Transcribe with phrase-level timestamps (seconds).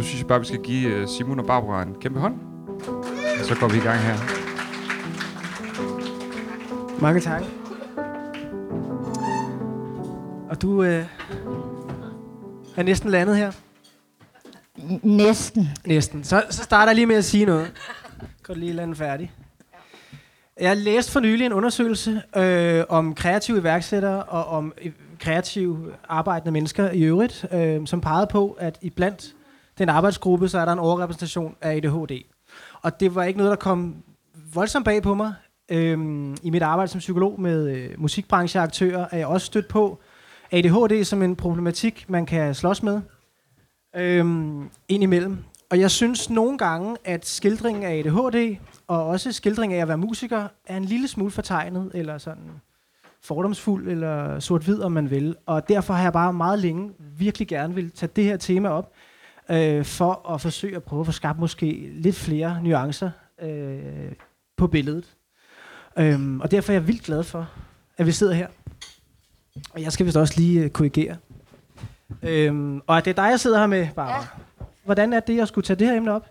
[0.00, 2.34] Nu synes jeg bare, vi skal give øh, Simon og Barbara en kæmpe hånd.
[3.40, 4.16] Og så går vi i gang her.
[7.00, 7.42] Mange tak.
[10.50, 11.04] Og du øh,
[12.76, 13.52] er næsten landet her?
[15.02, 15.68] Næsten.
[15.86, 16.24] Næsten.
[16.24, 17.72] Så, så starter jeg lige med at sige noget.
[18.42, 19.32] Godt lige lande færdig.
[20.60, 24.72] Jeg læste for nylig en undersøgelse øh, om kreative iværksættere og om
[25.18, 29.34] kreative arbejdende mennesker i øvrigt, øh, som pegede på, at i blandt
[29.80, 32.24] den arbejdsgruppe, så er der en overrepræsentation af ADHD.
[32.82, 33.94] Og det var ikke noget, der kom
[34.54, 35.34] voldsomt bag på mig.
[35.68, 40.00] Øhm, I mit arbejde som psykolog med øh, musikbrancheaktører er jeg også stødt på
[40.50, 43.00] ADHD som en problematik, man kan slås med
[43.96, 45.38] øhm, indimellem.
[45.70, 49.98] Og jeg synes nogle gange, at skildringen af ADHD og også skildringen af at være
[49.98, 52.50] musiker er en lille smule fortegnet, eller sådan
[53.22, 55.36] fordomsfuld, eller sort-hvid, om man vil.
[55.46, 58.92] Og derfor har jeg bare meget længe virkelig gerne vil tage det her tema op,
[59.50, 63.10] øh, for at forsøge at prøve at få skabt måske lidt flere nuancer
[63.42, 64.12] øh,
[64.56, 65.04] på billedet.
[65.98, 67.50] Øhm, og derfor er jeg vildt glad for,
[67.98, 68.46] at vi sidder her.
[69.74, 71.16] Og jeg skal vist også lige øh, korrigere.
[72.22, 74.20] Øhm, og at det er dig, jeg sidder her med, Barbara.
[74.20, 74.64] Ja.
[74.84, 76.26] Hvordan er det, at skulle tage det her emne op?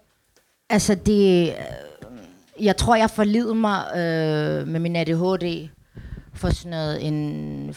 [0.70, 1.50] Altså det...
[1.50, 5.68] øh, Jeg tror, jeg forlidede mig øh, med min ADHD
[6.34, 7.70] for sådan noget en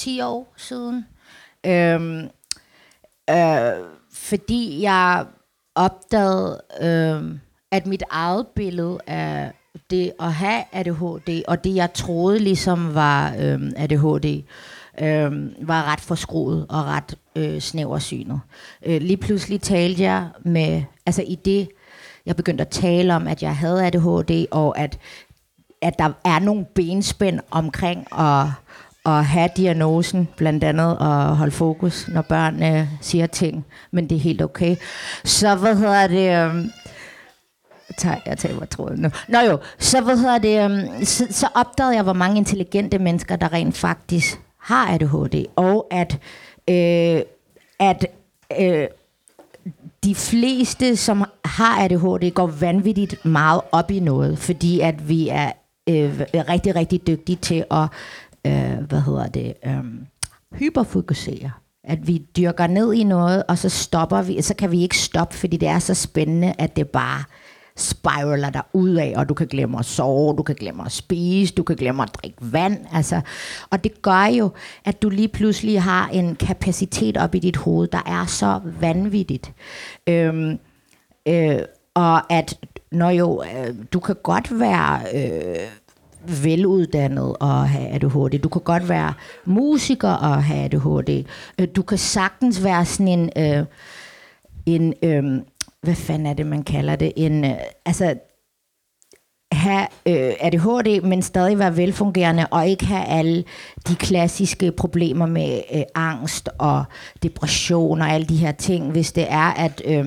[0.00, 1.06] 5-10 år siden.
[1.66, 2.28] Øhm,
[3.30, 3.84] øh,
[4.24, 5.26] fordi jeg
[5.74, 7.38] opdagede, øh,
[7.72, 9.52] at mit eget billede af
[9.90, 14.42] det at have ADHD, og det jeg troede ligesom var øh, ADHD,
[15.02, 15.32] øh,
[15.68, 18.40] var ret forskruet og ret øh, snæversynet.
[18.86, 21.68] Øh, lige pludselig talte jeg med, altså i det,
[22.26, 24.98] jeg begyndte at tale om, at jeg havde ADHD, og at,
[25.82, 28.46] at der er nogle benspænd omkring at,
[29.06, 34.16] at have diagnosen, blandt andet at holde fokus, når børn øh, siger ting, men det
[34.16, 34.76] er helt okay.
[35.24, 36.54] Så hvad hedder det...
[36.56, 36.64] Øh,
[37.88, 39.08] jeg tager, jeg tager tråden nu.
[39.28, 43.36] Nå jo, så, hvad hedder det, um, så, så opdagede jeg, hvor mange intelligente mennesker,
[43.36, 46.18] der rent faktisk har ADHD, og at,
[46.68, 47.22] øh,
[47.78, 48.06] at
[48.60, 48.86] øh,
[50.04, 55.52] de fleste, som har ADHD, går vanvittigt meget op i noget, fordi at vi er
[55.88, 57.88] øh, rigtig, rigtig dygtige til at,
[58.46, 59.84] øh, hvad hedder det, øh,
[60.54, 61.50] hyperfokusere.
[61.84, 65.36] At vi dyrker ned i noget, og så stopper vi, så kan vi ikke stoppe,
[65.36, 67.24] fordi det er så spændende, at det bare
[67.76, 71.54] spiraler dig ud af, og du kan glemme at sove, du kan glemme at spise,
[71.54, 72.78] du kan glemme at drikke vand.
[72.92, 73.20] Altså.
[73.70, 74.50] Og det gør jo,
[74.84, 79.52] at du lige pludselig har en kapacitet op i dit hoved, der er så vanvittigt.
[80.06, 80.58] Øhm,
[81.28, 81.58] øh,
[81.94, 82.58] og at
[82.92, 85.68] når jo, øh, du kan godt være øh,
[86.44, 88.38] veluddannet og have ADHD.
[88.38, 89.12] Du kan godt være
[89.44, 91.24] musiker og have ADHD.
[91.58, 93.30] Øh, du kan sagtens være sådan en...
[93.36, 93.64] Øh,
[94.66, 95.24] en øh,
[95.82, 97.12] hvad fanden er det, man kalder det?
[97.16, 98.14] En, øh, altså,
[99.52, 103.44] have øh, ADHD, men stadig være velfungerende, og ikke have alle
[103.88, 106.84] de klassiske problemer med øh, angst og
[107.22, 110.06] depression og alle de her ting, hvis det er, at øh,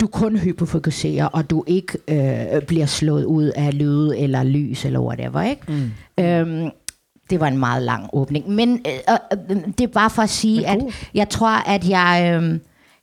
[0.00, 5.00] du kun hyperfokuserer, og du ikke øh, bliver slået ud af lyd eller lys eller
[5.00, 5.62] whatever, ikke?
[5.68, 6.24] Mm.
[6.24, 6.70] Øhm,
[7.30, 8.50] det var en meget lang åbning.
[8.50, 9.16] Men øh,
[9.50, 10.78] øh, det er bare for at sige, at
[11.14, 12.58] jeg tror, at jeg, øh,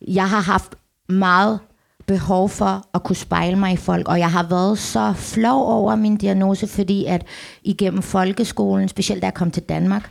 [0.07, 0.75] jeg har haft
[1.09, 1.59] meget
[2.05, 5.95] behov for at kunne spejle mig i folk, og jeg har været så flov over
[5.95, 7.25] min diagnose, fordi at
[7.63, 10.09] igennem folkeskolen, specielt da jeg kom til Danmark,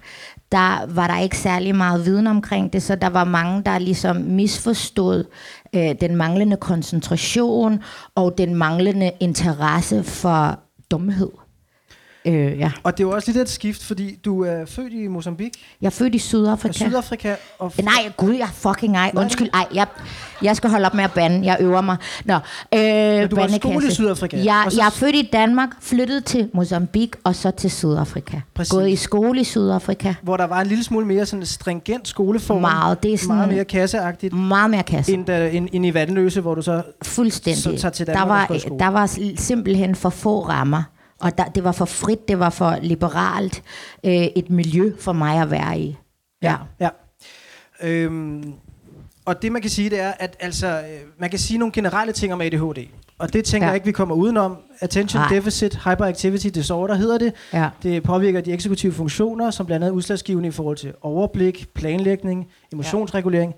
[0.53, 4.17] der var der ikke særlig meget viden omkring det, så der var mange, der ligesom
[4.17, 5.25] misforstod
[5.75, 7.83] øh, den manglende koncentration
[8.15, 10.59] og den manglende interesse for
[10.91, 11.42] dumhed.
[12.25, 12.71] Øh, ja.
[12.83, 15.87] Og det er jo også lidt et skift, fordi du er født i Mozambique, Jeg
[15.87, 16.69] er født i Sydafrika.
[16.69, 19.11] og Sydafrika, og Nej, gud, jeg fucking ej.
[19.17, 19.67] Undskyld, ej.
[19.75, 19.87] Jeg,
[20.43, 21.47] jeg skal holde op med at bande.
[21.47, 21.97] Jeg øver mig.
[22.25, 22.41] Nå, øh,
[23.31, 23.91] du var i skole i.
[23.91, 28.41] Sydafrika, Jeg, så- jeg er født i Danmark, flyttet til Mozambique og så til Sydafrika.
[28.55, 28.71] Præcis.
[28.73, 30.15] Gået i skole i Sydafrika.
[30.23, 32.61] hvor der var en lille smule mere sådan stringent skoleform.
[32.61, 35.13] Meget, det er sådan- meget mere kasseagtigt, Meget mere kasse.
[35.13, 36.83] end, da, end, end i Vandløse, hvor du så...
[37.03, 37.63] Fuldstændig.
[37.63, 40.83] Så tager til der, Danmark og var, der var simpelthen for få rammer.
[41.23, 43.63] Og der, det var for frit, det var for liberalt
[44.05, 45.97] øh, et miljø for mig at være i.
[46.43, 46.57] Ja.
[46.81, 46.89] ja.
[47.83, 48.53] Øhm,
[49.25, 50.85] og det man kan sige, det er, at altså, øh,
[51.19, 52.87] man kan sige nogle generelle ting om ADHD.
[53.19, 53.71] Og det tænker Ja.
[53.71, 54.57] jeg ikke, vi kommer udenom.
[54.81, 55.29] Attention Nej.
[55.29, 57.33] Deficit Hyperactivity Disorder hedder det.
[57.53, 57.69] Ja.
[57.83, 62.47] Det påvirker de eksekutive funktioner, som blandt andet er udslagsgivende i forhold til overblik, planlægning,
[62.73, 63.55] emotionsregulering,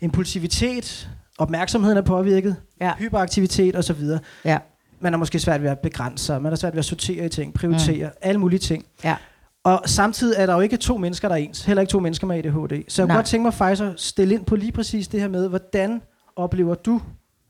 [0.00, 1.08] impulsivitet,
[1.38, 2.92] opmærksomheden er påvirket, Ja.
[2.98, 4.00] hyperaktivitet osv.
[4.44, 4.58] Ja.
[5.00, 7.28] Man har måske svært ved at begrænse sig, man har svært ved at sortere i
[7.28, 8.14] ting, prioritere, mm.
[8.20, 8.84] alle mulige ting.
[9.04, 9.16] Ja.
[9.64, 11.64] Og samtidig er der jo ikke to mennesker, der er ens.
[11.64, 12.84] Heller ikke to mennesker med ADHD.
[12.88, 15.28] Så jeg kunne godt tænke mig faktisk at stille ind på lige præcis det her
[15.28, 16.02] med, hvordan
[16.36, 17.00] oplever du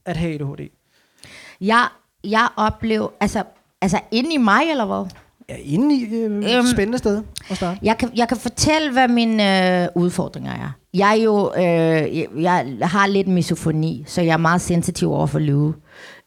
[0.04, 0.70] at have ADHD?
[1.60, 1.88] Jeg,
[2.24, 3.42] jeg oplever, altså,
[3.82, 5.10] altså inde i mig, eller hvad?
[5.48, 6.66] Ja, inde i øh, Øhm.
[6.66, 7.78] spændende sted at starte.
[7.82, 10.70] Jeg kan, jeg kan fortælle, hvad mine øh, udfordringer er.
[10.94, 15.38] Jeg er jo, øh, jeg, har lidt misofoni, så jeg er meget sensitiv over for
[15.38, 15.72] lyde.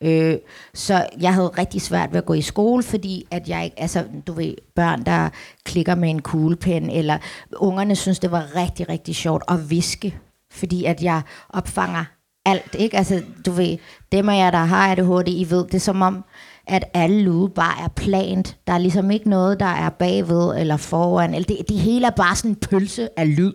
[0.04, 0.36] Øh,
[0.74, 4.04] så jeg havde rigtig svært ved at gå i skole, fordi at jeg ikke, altså
[4.28, 5.30] du ved, børn, der
[5.66, 7.18] klikker med en kuglepen, eller
[7.58, 10.16] ungerne synes, det var rigtig, rigtig sjovt at viske,
[10.52, 12.04] fordi at jeg opfanger
[12.46, 12.98] alt, ikke?
[12.98, 13.78] Altså, du ved,
[14.12, 16.24] dem af jer, der har ADHD, I ved, det er som om,
[16.70, 18.58] at alle lyde bare er plant.
[18.68, 21.34] Der er ligesom ikke noget, der er bagved eller foran.
[21.34, 23.54] Eller det, det hele er bare sådan en pølse af lyd.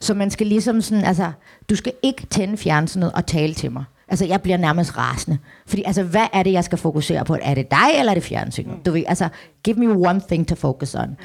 [0.00, 1.32] Så man skal ligesom sådan, altså,
[1.70, 3.84] du skal ikke tænde fjernsynet og tale til mig.
[4.08, 5.38] Altså, jeg bliver nærmest rasende.
[5.66, 7.36] Fordi, altså, hvad er det, jeg skal fokusere på?
[7.42, 8.86] Er det dig, eller er det fjernsynet?
[8.86, 9.28] Du ved, altså,
[9.64, 11.16] give me one thing to focus on.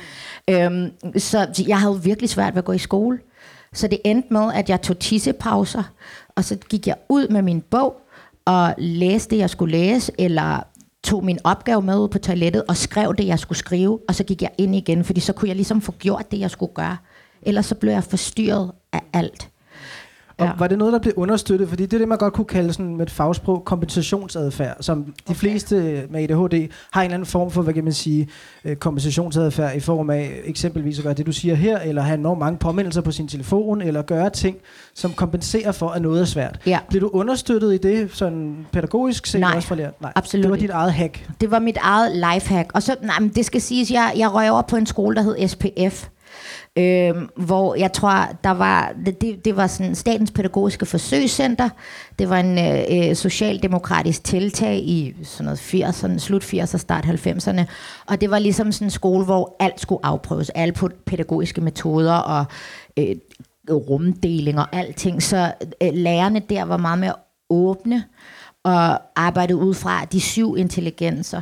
[0.50, 3.19] Øhm, så jeg havde virkelig svært ved at gå i skole.
[3.74, 5.83] Så det endte med, at jeg tog tissepauser,
[6.36, 8.01] og så gik jeg ud med min bog,
[8.45, 10.63] og læste det, jeg skulle læse, eller
[11.03, 14.24] tog min opgave med ud på toilettet, og skrev det, jeg skulle skrive, og så
[14.24, 16.98] gik jeg ind igen, fordi så kunne jeg ligesom få gjort det, jeg skulle gøre.
[17.42, 19.50] Ellers så blev jeg forstyrret af alt.
[20.42, 20.52] Og Ja.
[20.58, 21.70] var det noget, der blev understøttet?
[21.70, 25.12] Fordi det er det, man godt kunne kalde sådan med et fagsprog kompensationsadfærd, som de
[25.26, 25.36] okay.
[25.36, 28.28] fleste med ADHD har en eller anden form for, hvad kan man sige,
[28.66, 32.40] øh, kompensationsadfærd i form af eksempelvis at gøre det, du siger her, eller have enormt
[32.40, 34.58] mange påmindelser på sin telefon, eller gøre ting,
[34.96, 36.60] som kompenserer for, at noget er svært.
[36.66, 36.80] Ja.
[36.90, 39.92] Blev du understøttet i det sådan pædagogisk set Nej, også fra lærer?
[40.02, 41.30] Nej, absolut Det var dit eget hack.
[41.42, 42.72] Det var mit eget lifehack.
[42.74, 45.22] Og så, nej, men det skal siges, jeg, jeg røg over på en skole, der
[45.22, 46.08] hed SPF
[46.77, 51.69] øh, hvor jeg tror, der var, det, det, var sådan Statens Pædagogiske Forsøgscenter.
[52.19, 57.62] Det var en øh, øh socialdemokratisk tiltag i sådan noget 80'erne, slut 80'erne, start 90'erne.
[58.07, 60.50] Og det var ligesom sådan en skole, hvor alt skulle afprøves.
[60.50, 62.45] Alle på- pædagogiske metoder og
[62.97, 63.15] øh,
[63.69, 65.23] rumdeling og alting.
[65.23, 65.53] Så
[65.83, 67.13] øh, lærerne der var meget mere
[67.50, 68.03] åbne
[68.63, 71.41] og arbejdede ud fra de syv intelligenser.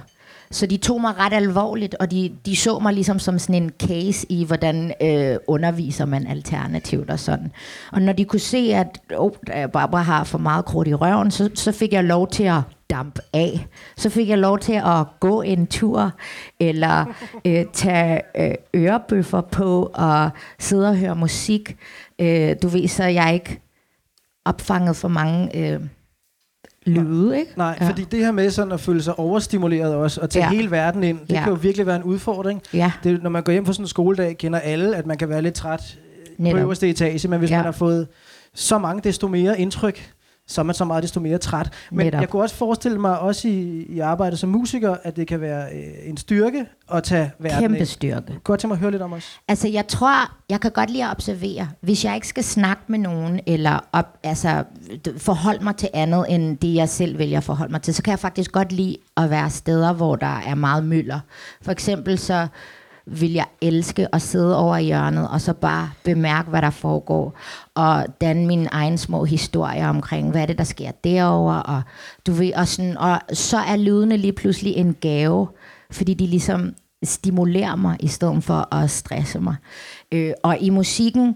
[0.51, 3.71] Så de tog mig ret alvorligt, og de, de så mig ligesom som sådan en
[3.87, 7.51] case i, hvordan øh, underviser man alternativt og sådan.
[7.91, 9.31] Og når de kunne se, at oh,
[9.73, 13.19] Barbara har for meget krudt i røven, så, så fik jeg lov til at damp
[13.33, 13.67] af.
[13.97, 16.11] Så fik jeg lov til at gå en tur,
[16.59, 17.05] eller
[17.45, 20.29] øh, tage øh, ørebøffer på, og
[20.59, 21.77] sidde og høre musik.
[22.19, 23.61] Øh, du ved, så jeg ikke
[24.45, 25.79] opfanget for mange øh,
[26.89, 27.51] lyde, ikke?
[27.57, 27.87] Nej, ja.
[27.89, 30.51] fordi det her med sådan at føle sig overstimuleret også, og tage Ja.
[30.51, 31.43] hele verden ind, det Ja.
[31.43, 32.61] kan jo virkelig være en udfordring.
[32.73, 35.29] Ja, Det, når man går hjem fra sådan en skoledag, kender alle, at man kan
[35.29, 35.97] være lidt træt
[36.29, 36.59] øh, på netop.
[36.59, 37.55] øverste etage, men hvis ja.
[37.55, 38.07] man har fået
[38.53, 40.11] så mange, desto mere indtryk,
[40.49, 41.69] så er man så meget, desto mere træt.
[41.91, 42.21] Men Netop.
[42.21, 45.65] jeg kunne også forestille mig, også i, i arbejdet som musiker, at det kan være
[45.73, 47.85] øh, en styrke at tage verden Kæmpe ind.
[47.85, 48.39] styrke.
[48.43, 49.39] Godt til mig at høre lidt om os.
[49.47, 51.69] Altså, jeg tror, jeg kan godt lide at observere.
[51.81, 54.63] Hvis jeg ikke skal snakke med nogen, eller op, altså,
[55.17, 58.11] forholde mig til andet, end det, jeg selv vælger at forholde mig til, så kan
[58.11, 61.19] jeg faktisk godt lide at være steder, hvor der er meget møller.
[61.61, 62.47] For eksempel så
[63.11, 67.39] vil jeg elske at sidde over i hjørnet, og så bare bemærke, hvad der foregår,
[67.75, 71.81] og danne mine egne små historier omkring, hvad er det, der sker derover og
[72.27, 75.47] du ved, og, sådan, og så er lydene lige pludselig en gave,
[75.91, 79.55] fordi de ligesom stimulerer mig, i stedet for at stresse mig.
[80.11, 81.35] Øh, og i musikken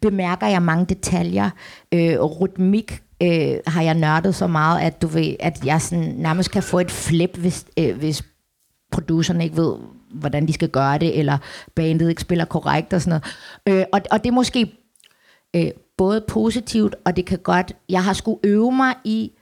[0.00, 1.50] bemærker jeg mange detaljer.
[1.94, 6.50] Øh, rytmik øh, har jeg nørdet så meget, at du ved, at jeg sådan nærmest
[6.50, 8.22] kan få et flip, hvis, øh, hvis
[8.92, 9.74] producerne ikke ved,
[10.10, 11.38] hvordan de skal gøre det, eller
[11.74, 13.20] bandet ikke spiller korrekt og sådan
[13.66, 13.80] noget.
[13.80, 14.72] Øh, og, og det er måske
[15.56, 17.72] øh, både positivt, og det kan godt...
[17.88, 19.32] Jeg har skulle øve mig i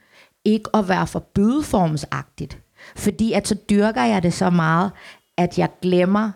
[0.44, 2.58] ikke at være for bydeformsagtigt.
[2.96, 4.90] Fordi at så dyrker jeg det så meget,
[5.36, 6.30] at jeg glemmer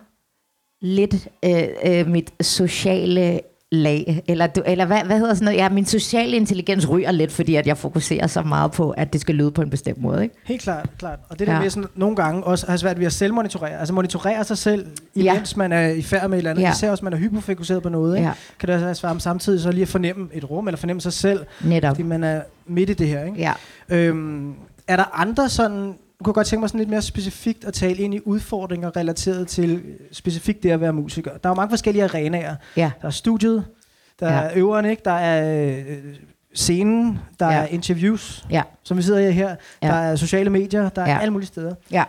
[0.81, 3.41] lidt øh, øh, mit sociale
[3.71, 5.57] lag, eller, du, eller hvad, hvad hedder sådan noget?
[5.59, 9.21] Ja, min sociale intelligens ryger lidt, fordi at jeg fokuserer så meget på, at det
[9.21, 10.23] skal lyde på en bestemt måde.
[10.23, 10.35] Ikke?
[10.45, 11.19] Helt klart, klart.
[11.29, 11.57] Og det der Ja.
[11.57, 11.63] ja.
[11.63, 14.85] med sådan, nogle gange også har svært ved at selvmonitorere, altså monitorere sig selv,
[15.15, 15.33] Ja.
[15.33, 16.61] imens man er i færd med et eller andet.
[16.61, 16.67] Ja.
[16.67, 16.73] Ja.
[16.73, 18.15] Især også, man er hypofokuseret på noget.
[18.17, 18.27] Ikke?
[18.27, 18.33] Ja.
[18.59, 21.13] Kan det også være svært samtidig så lige at fornemme et rum, eller fornemme sig
[21.13, 21.89] selv, Netop.
[21.89, 23.25] fordi man er midt i det her.
[23.25, 23.37] Ikke?
[23.37, 23.53] Ja.
[23.89, 24.53] Øhm,
[24.87, 27.95] er der andre sådan, jeg kunne godt tænke mig sådan lidt mere specifikt at tale
[27.97, 31.31] ind i udfordringer relateret til øh, specifikt det at være musiker.
[31.37, 32.55] Der er jo mange forskellige arenaer.
[32.77, 32.91] Ja.
[33.01, 33.65] Der er studiet,
[34.19, 34.39] der Ja.
[34.39, 35.01] er øveren, ikke?
[35.05, 35.97] der er øh,
[36.53, 37.53] scenen, der Ja.
[37.53, 38.61] er interviews, Ja.
[38.83, 39.87] som vi sidder i her, Ja.
[39.87, 41.19] der er sociale medier, der er Ja.
[41.19, 41.75] alle mulige steder.
[41.91, 42.03] Ja.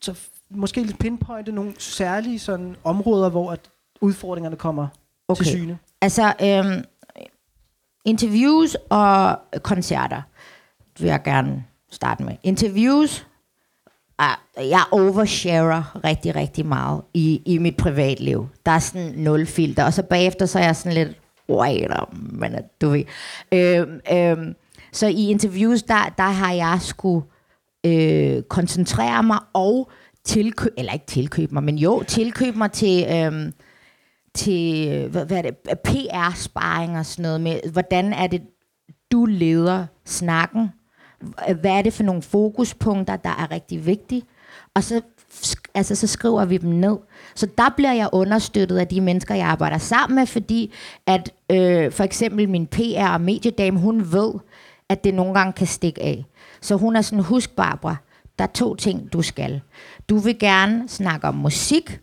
[0.00, 0.14] Så
[0.50, 3.60] måske lidt pinpointe nogle særlige sådan områder, hvor at
[4.00, 4.86] udfordringerne kommer
[5.28, 5.36] okay.
[5.44, 5.78] til syne.
[6.02, 6.84] Altså, øhm,
[8.04, 10.22] interviews og koncerter
[10.98, 12.36] vil jeg gerne starte med.
[12.42, 13.26] Interviews,
[14.18, 18.48] Ah, jeg oversharer rigtig, rigtig meget i, i mit privatliv.
[18.66, 21.18] Der er sådan nul filter, og så bagefter så er jeg sådan lidt,
[21.48, 23.04] wait a minute, du ved.
[23.52, 24.54] Øhm, øhm,
[24.92, 27.26] så i interviews, der, der har jeg skulle
[27.86, 29.90] øh, koncentrere mig og
[30.24, 33.52] tilkøbe, eller ikke tilkøbe mig, men jo, tilkøbe mig til, øhm,
[34.34, 35.56] til hvad, hvad er det,
[35.88, 38.42] PR-sparring og sådan noget med, hvordan er det,
[39.12, 40.70] du leder snakken,
[41.60, 44.22] hvad er det for nogle fokuspunkter, der er rigtig vigtige,
[44.74, 45.00] og så,
[45.74, 46.96] altså, så skriver vi dem ned.
[47.34, 50.72] Så der bliver jeg understøttet af de mennesker, jeg arbejder sammen med, fordi
[51.06, 54.32] at øh, for eksempel min PR og mediedame, hun ved,
[54.88, 56.24] at det nogle gange kan stikke af.
[56.60, 57.96] Så hun er sådan, husk Barbara,
[58.38, 59.60] der er to ting, du skal.
[60.08, 62.00] Du vil gerne snakke om musik,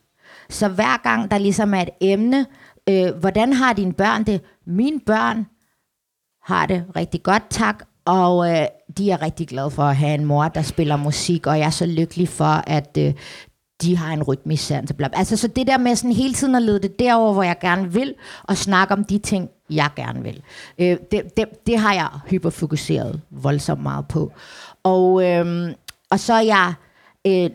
[0.50, 2.46] så hver gang der ligesom er et emne,
[2.90, 4.42] øh, hvordan har dine børn det?
[4.66, 5.46] Mine børn
[6.44, 7.84] har det rigtig godt, tak.
[8.06, 8.66] Og øh,
[8.98, 11.70] de er rigtig glade for at have en mor, der spiller musik, og jeg er
[11.70, 13.14] så lykkelig for, at øh,
[13.82, 14.92] de har en rytmisk sans.
[15.14, 17.94] Altså så det der med sådan hele tiden at lede det derover, hvor jeg gerne
[17.94, 20.42] vil, og snakke om de ting, jeg gerne vil.
[20.78, 24.32] Øh, det, det, det har jeg hyperfokuseret voldsomt meget på.
[24.84, 25.74] Og, øh,
[26.12, 26.74] og så er jeg
[27.28, 27.50] øh,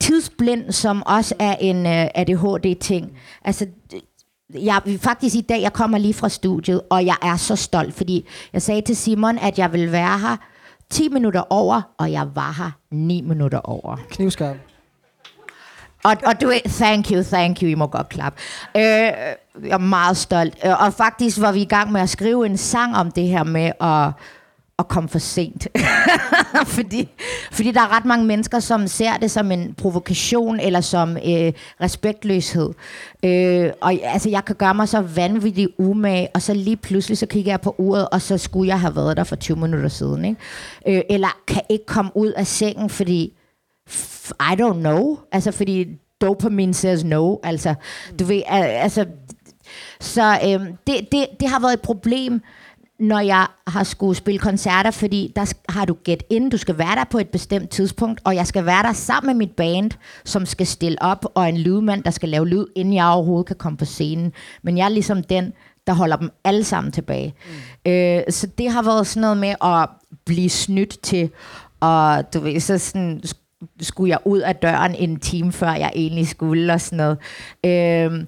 [0.00, 3.18] tidsblind, som også er en øh, ADHD-ting.
[3.44, 3.66] Altså,
[4.54, 8.28] jeg, faktisk i dag, jeg kommer lige fra studiet, og jeg er så stolt, fordi
[8.52, 10.36] jeg sagde til Simon, at jeg vil være her
[10.90, 13.96] 10 minutter over, og jeg var her 9 minutter over.
[14.10, 14.56] Knivskarp.
[16.04, 18.40] Og, og du thank you, thank you, I må godt klappe.
[18.76, 20.58] Øh, jeg er meget stolt.
[20.66, 23.44] Øh, og faktisk var vi i gang med at skrive en sang om det her
[23.44, 24.12] med at
[24.78, 25.66] at komme for sent.
[26.76, 27.08] fordi,
[27.52, 31.52] fordi der er ret mange mennesker, som ser det som en provokation eller som øh,
[31.80, 32.70] respektløshed.
[33.24, 37.26] Øh, og altså, jeg kan gøre mig så vanvittigt umage, og så lige pludselig så
[37.26, 40.24] kigger jeg på uret, og så skulle jeg have været der for 20 minutter siden.
[40.24, 40.40] Ikke?
[40.98, 43.32] Øh, eller kan ikke komme ud af sengen, fordi
[44.40, 45.18] I don't know.
[45.32, 45.86] Altså, fordi
[46.20, 47.36] dopamine says no.
[47.42, 47.74] Altså,
[48.18, 49.06] du ved, altså...
[50.00, 52.42] Så øh, det, det, det har været et problem,
[53.00, 56.96] når jeg har skulle spille koncerter, fordi der har du get ind, du skal være
[56.96, 59.90] der på et bestemt tidspunkt, og jeg skal være der sammen med mit band,
[60.24, 63.56] som skal stille op, og en lydmand, der skal lave lyd, inden jeg overhovedet kan
[63.56, 64.32] komme på scenen.
[64.62, 65.52] Men jeg er ligesom den,
[65.86, 67.34] der holder dem alle sammen tilbage.
[67.84, 67.90] Mm.
[67.92, 69.88] Øh, så det har været sådan noget med at
[70.24, 71.30] blive snydt til,
[71.80, 73.22] og du ved, så sådan,
[73.80, 77.18] skulle jeg ud af døren en time før jeg egentlig skulle, og sådan noget.
[77.66, 78.26] Øh,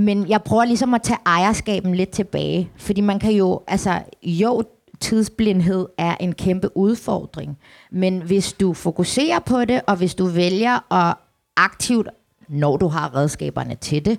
[0.00, 4.62] men jeg prøver ligesom at tage ejerskaben lidt tilbage, fordi man kan jo, altså jo,
[5.00, 7.58] tidsblindhed er en kæmpe udfordring,
[7.90, 11.14] men hvis du fokuserer på det, og hvis du vælger at
[11.56, 12.08] aktivt,
[12.48, 14.18] når du har redskaberne til det,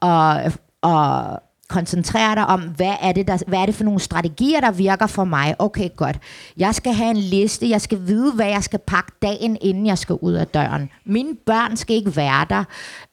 [0.00, 0.40] og,
[0.82, 4.70] og koncentrere dig om, hvad er, det, der, hvad er det for nogle strategier, der
[4.70, 5.54] virker for mig.
[5.58, 6.18] Okay, godt.
[6.56, 7.70] Jeg skal have en liste.
[7.70, 10.90] Jeg skal vide, hvad jeg skal pakke dagen, inden jeg skal ud af døren.
[11.04, 12.64] Mine børn skal ikke være der.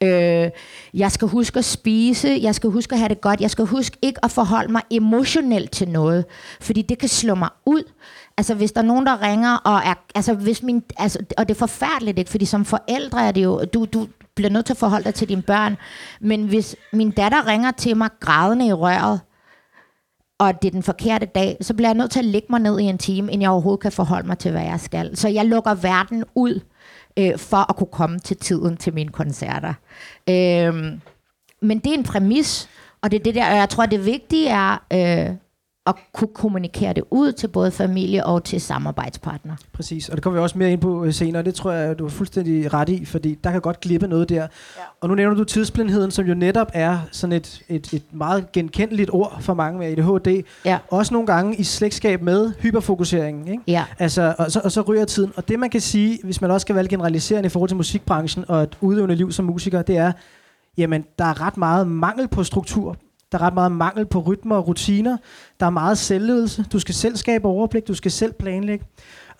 [0.03, 0.51] Øh,
[0.93, 2.39] jeg skal huske at spise.
[2.41, 3.41] Jeg skal huske at have det godt.
[3.41, 6.25] Jeg skal huske ikke at forholde mig emotionelt til noget,
[6.61, 7.83] fordi det kan slå mig ud.
[8.37, 11.55] Altså, hvis der er nogen, der ringer, og er, altså, hvis min, altså, og det
[11.55, 12.31] er forfærdeligt, ikke?
[12.31, 15.29] fordi som forældre er det jo, du, du, bliver nødt til at forholde dig til
[15.29, 15.77] dine børn.
[16.21, 19.21] Men hvis min datter ringer til mig grædende i røret,
[20.39, 22.79] og det er den forkerte dag, så bliver jeg nødt til at lægge mig ned
[22.79, 25.17] i en time, inden jeg overhovedet kan forholde mig til, hvad jeg skal.
[25.17, 26.59] Så jeg lukker verden ud
[27.17, 29.73] øh, for at kunne komme til tiden til mine koncerter.
[30.29, 30.73] Øh,
[31.61, 32.69] men det er en præmis,
[33.01, 35.35] og det er det der, og jeg tror, det vigtige er, øh,
[35.87, 39.57] at kunne kommunikere det ud til både familie og til samarbejdspartnere.
[39.73, 42.05] Præcis, og det kommer vi også mere ind på øh, senere, det tror jeg, du
[42.05, 44.35] er fuldstændig ret i, fordi der kan godt glippe noget der.
[44.35, 44.47] Ja.
[45.01, 49.09] Og nu nævner du tidsblindheden, som jo netop er sådan et, et, et meget genkendeligt
[49.13, 50.43] ord for mange med ADHD.
[50.65, 50.77] Ja.
[50.87, 53.47] Også nogle gange i slægtskab med hyperfokuseringen.
[53.47, 53.63] Ikke?
[53.67, 53.85] Ja.
[53.99, 55.31] Altså, og, så, og så ryger tiden.
[55.35, 58.45] Og det man kan sige, hvis man også skal være generaliserende i forhold til musikbranchen
[58.47, 60.11] og et udøvende liv som musiker, det er,
[60.77, 62.97] jamen der er ret meget mangel på struktur
[63.35, 65.17] der er ret meget mangel på rytmer og rutiner.
[65.59, 66.65] Der er meget selvledelse.
[66.71, 67.87] Du skal selv skabe overblik.
[67.87, 68.85] Du skal selv planlægge.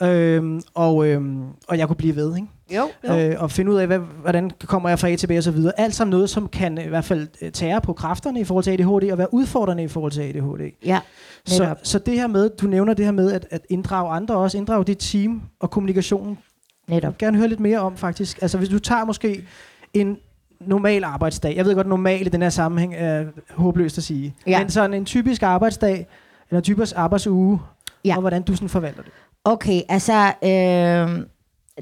[0.02, 2.48] Øhm, og, øhm, og jeg kunne blive ved, ikke?
[2.76, 3.20] Jo, jo.
[3.20, 5.52] Øh, og finde ud af, hvad, hvordan kommer jeg fra A til B og så
[5.52, 5.80] videre.
[5.80, 8.72] Alt sammen noget, som kan i hvert fald øh, tære på kræfterne i forhold til
[8.72, 10.72] ADHD, og være udfordrende i forhold til ADHD.
[10.86, 11.00] Ja,
[11.46, 14.58] så, så det her med, du nævner det her med, at, at inddrage andre også,
[14.58, 16.38] inddrage dit team og kommunikationen.
[16.88, 17.04] Netop.
[17.04, 18.42] Jeg vil gerne høre lidt mere om, faktisk.
[18.42, 19.44] Altså, hvis du tager måske
[19.94, 20.18] en
[20.60, 21.56] normal arbejdsdag.
[21.56, 24.36] Jeg ved godt, normal i den her sammenhæng er håbløst at sige.
[24.48, 24.60] Ja.
[24.60, 26.08] Men sådan en typisk arbejdsdag,
[26.50, 27.60] eller en typisk arbejdsuge,
[28.06, 28.16] ja.
[28.16, 29.12] og hvordan du sådan forvalter det.
[29.44, 31.26] Okay, altså, øh,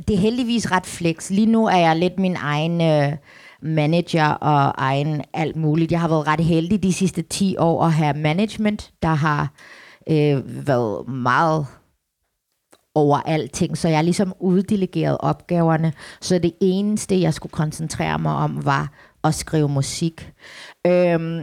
[0.07, 1.29] det er heldigvis ret flex.
[1.29, 3.17] Lige nu er jeg lidt min egen øh,
[3.61, 5.91] manager og egen alt muligt.
[5.91, 9.53] Jeg har været ret heldig de sidste 10 år at have management, der har
[10.09, 11.65] øh, været meget
[12.95, 18.65] over alting, så jeg ligesom uddelegerede opgaverne, så det eneste, jeg skulle koncentrere mig om,
[18.65, 18.91] var
[19.23, 20.31] at skrive musik.
[20.87, 21.39] Øhm,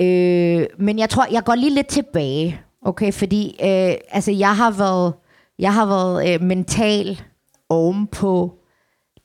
[0.00, 4.70] øh, men jeg tror, jeg går lige lidt tilbage, okay, fordi øh, altså, jeg har
[4.70, 5.14] været,
[5.58, 7.20] jeg har været øh, mental
[7.68, 8.58] ovenpå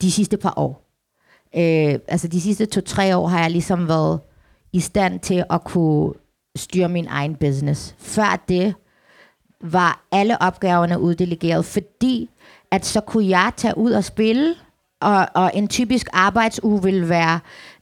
[0.02, 0.86] de sidste par år.
[1.56, 4.20] Øh, altså de sidste to-tre år har jeg ligesom været
[4.74, 6.14] i stand til at kunne
[6.56, 7.96] styre min egen business.
[7.98, 8.74] Før det
[9.72, 12.30] var alle opgaverne uddelegeret, fordi
[12.72, 14.56] at så kunne jeg tage ud og spille,
[15.02, 17.40] og, og en typisk arbejdsuge vil være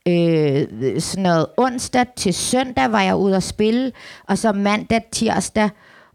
[0.08, 3.92] øh, sådan noget onsdag til søndag var jeg ude og spille,
[4.28, 5.70] og så mandag, tirsdag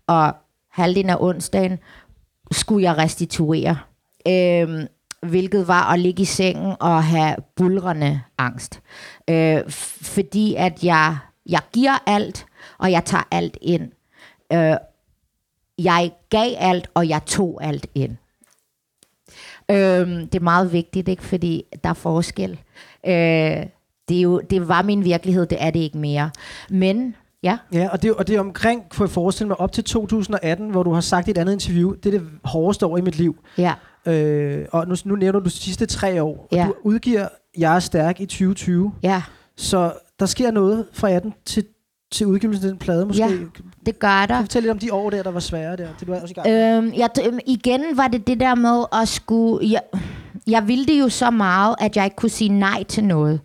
[0.06, 0.32] og
[0.70, 1.78] halvdelen af onsdagen
[2.52, 3.78] skulle jeg restituere.
[4.28, 4.86] Øh,
[5.22, 8.80] hvilket var at ligge i sengen og have bulrende angst.
[9.30, 9.70] Øh,
[10.02, 12.46] fordi at jeg, jeg giver alt,
[12.78, 13.92] og jeg tager alt ind.
[14.52, 14.76] Øh,
[15.78, 18.16] jeg gav alt, og jeg tog alt ind.
[19.70, 21.24] Øhm, det er meget vigtigt, ikke?
[21.24, 22.50] fordi der er forskel.
[23.06, 23.12] Øh,
[24.08, 26.30] det, er jo, det var min virkelighed, det er det ikke mere.
[26.70, 29.84] Men, ja, Ja, og det, og det er omkring, kunne jeg forestille mig, op til
[29.84, 33.00] 2018, hvor du har sagt i et andet interview, det er det hårdeste år i
[33.00, 33.36] mit liv.
[33.58, 33.74] ja,
[34.06, 36.48] Øh, og nu, nu nævner du de sidste tre år.
[36.52, 36.66] Ja.
[36.66, 39.22] Du udgiver Jeg er stærk i 2020, ja,
[39.56, 41.64] så der sker noget fra 18 til,
[42.10, 43.22] til udgivelsen af den plade måske.
[43.22, 43.28] Ja.
[43.28, 43.50] Kan
[43.86, 44.40] det gør du der.
[44.40, 45.88] fortælle lidt om de år der, der var svære der?
[46.00, 46.48] Det du også i gang.
[46.48, 49.70] Øhm, jeg, øhm, igen var det det der med at skulle...
[49.70, 49.80] Jeg,
[50.46, 53.40] jeg ville det jo så meget, at jeg ikke kunne sige nej til noget.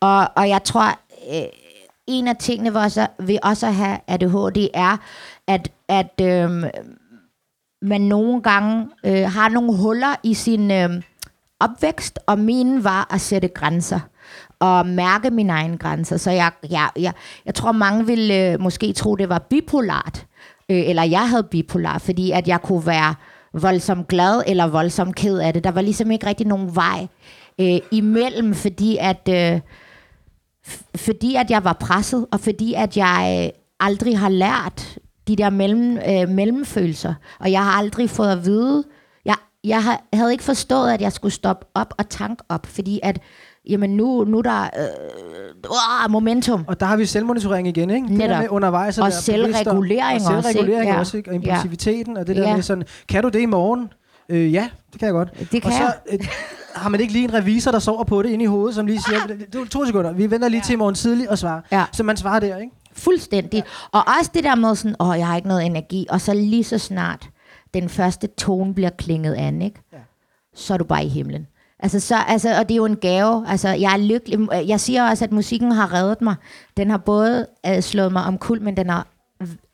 [0.00, 1.00] Og, og jeg tror,
[1.34, 1.46] øh,
[2.06, 4.96] en af tingene ved også, ved også at have ADHD er,
[5.46, 6.64] at, at øhm,
[7.82, 11.02] man nogle gange øh, har nogle huller i sin øh,
[11.60, 14.00] opvækst, og min var at sætte grænser
[14.60, 16.16] og mærke mine egne grænser.
[16.16, 17.12] Så jeg, jeg, jeg,
[17.46, 20.26] jeg tror, mange ville øh, måske tro, det var bipolart,
[20.70, 23.14] øh, eller jeg havde bipolar, fordi at jeg kunne være
[23.52, 25.64] voldsomt glad eller voldsomt ked af det.
[25.64, 27.06] Der var ligesom ikke rigtig nogen vej
[27.60, 29.28] øh, imellem, fordi at...
[29.30, 29.60] Øh,
[30.96, 35.50] fordi at jeg var presset, og fordi at jeg øh, aldrig har lært de der
[35.50, 37.14] mellem, øh, mellemfølelser.
[37.40, 38.84] Og jeg har aldrig fået at vide,
[39.24, 43.18] jeg, jeg havde ikke forstået, at jeg skulle stoppe op og tanke op, fordi at,
[43.70, 44.86] jamen nu, nu er der øh,
[46.06, 46.64] uh, momentum.
[46.68, 48.08] Og der har vi selvmonitorering igen, ikke?
[48.08, 48.38] Det Netop.
[48.38, 50.90] med undervejs Og selvregulering og også, selvregulering?
[50.90, 50.98] Ja.
[50.98, 51.30] også, ikke?
[51.30, 52.54] Og impulsiviteten, og det der Ja.
[52.54, 53.88] med sådan, kan du det i morgen?
[54.28, 55.52] Øh, ja, det kan jeg godt.
[55.52, 56.18] Det kan og så øh,
[56.74, 59.00] har man ikke lige en revisor, der sover på det inde i hovedet, som lige
[59.08, 59.20] siger,
[59.52, 61.60] du to sekunder, vi venter lige til i morgen tidlig og svarer.
[61.72, 61.84] Ja.
[61.92, 62.72] Så man svarer der, ikke?
[62.92, 63.64] Fuldstændig.
[63.92, 66.64] Og også det der med sådan, åh, jeg har ikke noget energi, og så lige
[66.64, 67.28] så snart
[67.74, 69.80] den første tone bliver klinget an, ikke?
[69.92, 69.98] Ja.
[70.54, 71.46] så er du bare i himlen.
[71.86, 73.48] Altså, så, altså, og det er jo en gave.
[73.48, 74.48] Altså, jeg er lykkelig.
[74.68, 76.34] Jeg siger også, at musikken har reddet mig.
[76.76, 79.06] Den har både øh, slået mig om kul, men den har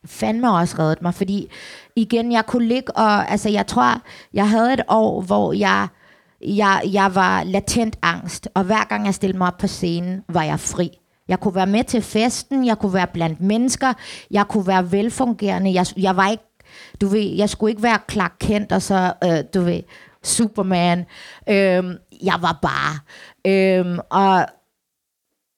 [0.05, 1.15] fandme også reddet mig.
[1.15, 1.51] Fordi
[1.97, 3.31] igen, jeg kunne ligge og...
[3.31, 5.89] Altså, jeg tror, jeg havde et år, hvor jeg,
[6.47, 8.49] jeg, jeg var latent angst.
[8.55, 10.91] Og hver gang jeg stillede mig op på scenen, var jeg fri.
[11.29, 13.93] Jeg kunne være med til festen, jeg kunne være blandt mennesker,
[14.31, 15.75] jeg kunne være velfungerende.
[15.75, 16.45] Jeg, jeg var ikke,
[17.01, 19.81] du ved, jeg skulle ikke være Clark og så, øh, du ved,
[20.23, 20.99] Superman.
[21.49, 22.99] Øhm, jeg var bare.
[23.47, 24.47] Øhm, og,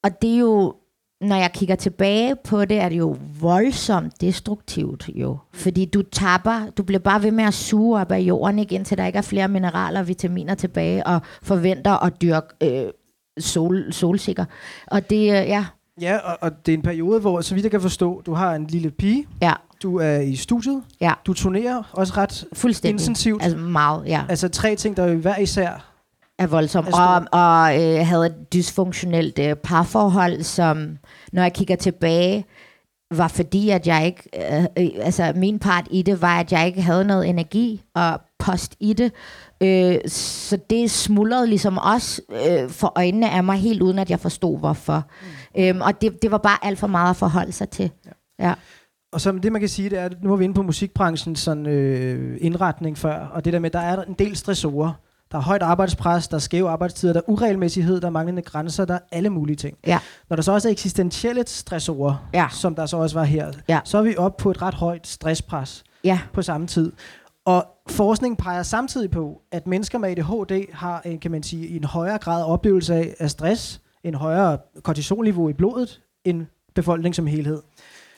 [0.05, 0.75] og det er jo,
[1.21, 5.39] når jeg kigger tilbage på det, er det jo voldsomt destruktivt jo.
[5.53, 8.99] Fordi du tapper, du bliver bare ved med at suge op af jorden igen, til
[8.99, 12.91] der ikke er flere mineraler og vitaminer tilbage, og forventer at dyrke øh,
[13.39, 14.45] sol, solsikker.
[14.87, 15.65] Og det, øh, ja,
[16.01, 18.55] Ja, og, og det er en periode, hvor, så vidt jeg kan forstå, du har
[18.55, 19.53] en lille pige, ja,
[19.85, 23.03] du er i studiet, ja, du turnerer også ret fuldstændig.
[23.03, 23.43] intensivt.
[23.43, 24.23] Altså meget, ja.
[24.29, 25.91] Altså tre ting, der jo hver især
[26.39, 26.87] er voldsom.
[26.87, 27.01] Stor.
[27.01, 30.99] Og, og øh, havde et dysfunktionelt øh, parforhold, som,
[31.33, 32.45] når jeg kigger tilbage,
[33.11, 34.23] var fordi, at jeg ikke,
[34.57, 38.21] øh, øh, altså min part i det, var, at jeg ikke havde noget energi og
[38.39, 39.13] post i det.
[39.63, 44.21] Øh, så det smuldrede ligesom også øh, for øjnene af mig, helt uden at jeg
[44.21, 45.03] forstod, hvorfor.
[45.55, 45.63] Mm.
[45.63, 47.91] Øhm, og det, det var bare alt for meget at forholde sig til.
[48.07, 48.49] Ja.
[48.49, 48.55] ja.
[49.15, 51.41] Og så det, man kan sige, det er, at nu er vi inde på musikbranchens
[51.41, 54.93] sådan, øh, indretning før, og det der med, der er en del stressorer.
[55.33, 58.85] Der er højt arbejdspres, der er skæve arbejdstider, der er uregelmæssighed, der er manglende grænser,
[58.85, 59.77] der er alle mulige ting.
[59.87, 59.99] Ja.
[60.29, 62.47] Når der så også er eksistentielle stressorer, Ja.
[62.51, 63.81] som der så også var her, Ja.
[63.85, 66.21] så er vi oppe på et ret højt stresspres ja.
[66.33, 66.93] på samme tid.
[67.45, 71.85] Og forskning peger samtidig på, at mennesker med ADHD har en, kan man sige, en
[71.85, 77.63] højere grad oplevelse af, af stress, en højere kortisolniveau i blodet, end befolkningen som helhed.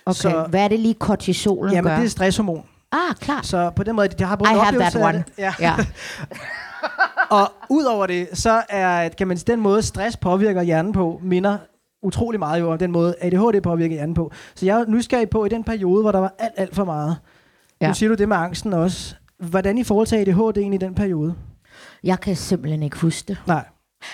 [0.07, 0.15] Okay.
[0.15, 1.97] Så- Hvad er det lige kortisolen Jamen, gør?
[1.97, 2.63] det er stresshormon.
[2.93, 3.43] Ah, klar.
[3.43, 5.13] Så på den måde, de har både I en have that one.
[5.19, 5.25] det.
[5.39, 5.55] Ja.
[5.61, 5.75] Ja.
[7.31, 11.59] Og udover det, så er kan man den måde, stress påvirker hjernen på, minder
[12.03, 14.33] utrolig meget jo om den måde, ADHD påvirker hjernen på.
[14.55, 17.17] Så jeg er nysgerrig på, i den periode, hvor der var alt, alt for meget.
[17.81, 17.85] Ja.
[17.87, 17.89] Ja.
[17.91, 19.15] Nu siger du det med angsten også.
[19.39, 21.35] Hvordan i forhold til ADHD i den periode?
[22.05, 23.39] Jeg kan simpelthen ikke huske det.
[23.47, 23.65] Nej.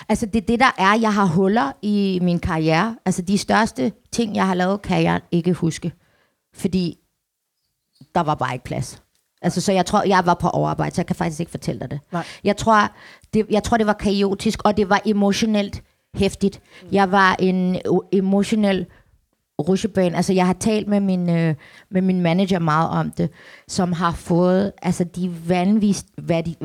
[0.09, 0.93] Altså det er det, der er.
[1.01, 2.95] Jeg har huller i min karriere.
[3.05, 5.91] Altså de største ting, jeg har lavet, kan jeg ikke huske.
[6.55, 6.97] Fordi
[8.15, 9.01] der var bare ikke plads.
[9.41, 11.91] Altså, så jeg tror, jeg var på overarbejde, så jeg kan faktisk ikke fortælle dig
[11.91, 11.99] det.
[12.11, 12.23] Nej.
[12.43, 12.91] Jeg tror,
[13.33, 15.83] det, jeg tror, det var kaotisk, og det var emotionelt
[16.15, 16.61] hæftigt.
[16.91, 17.77] Jeg var en
[18.11, 18.85] emotionel
[19.59, 20.15] rushebane.
[20.15, 21.55] Altså, jeg har talt med min, øh,
[21.91, 23.29] med min manager meget om det,
[23.67, 26.57] som har fået altså, de vanvist, vanvi-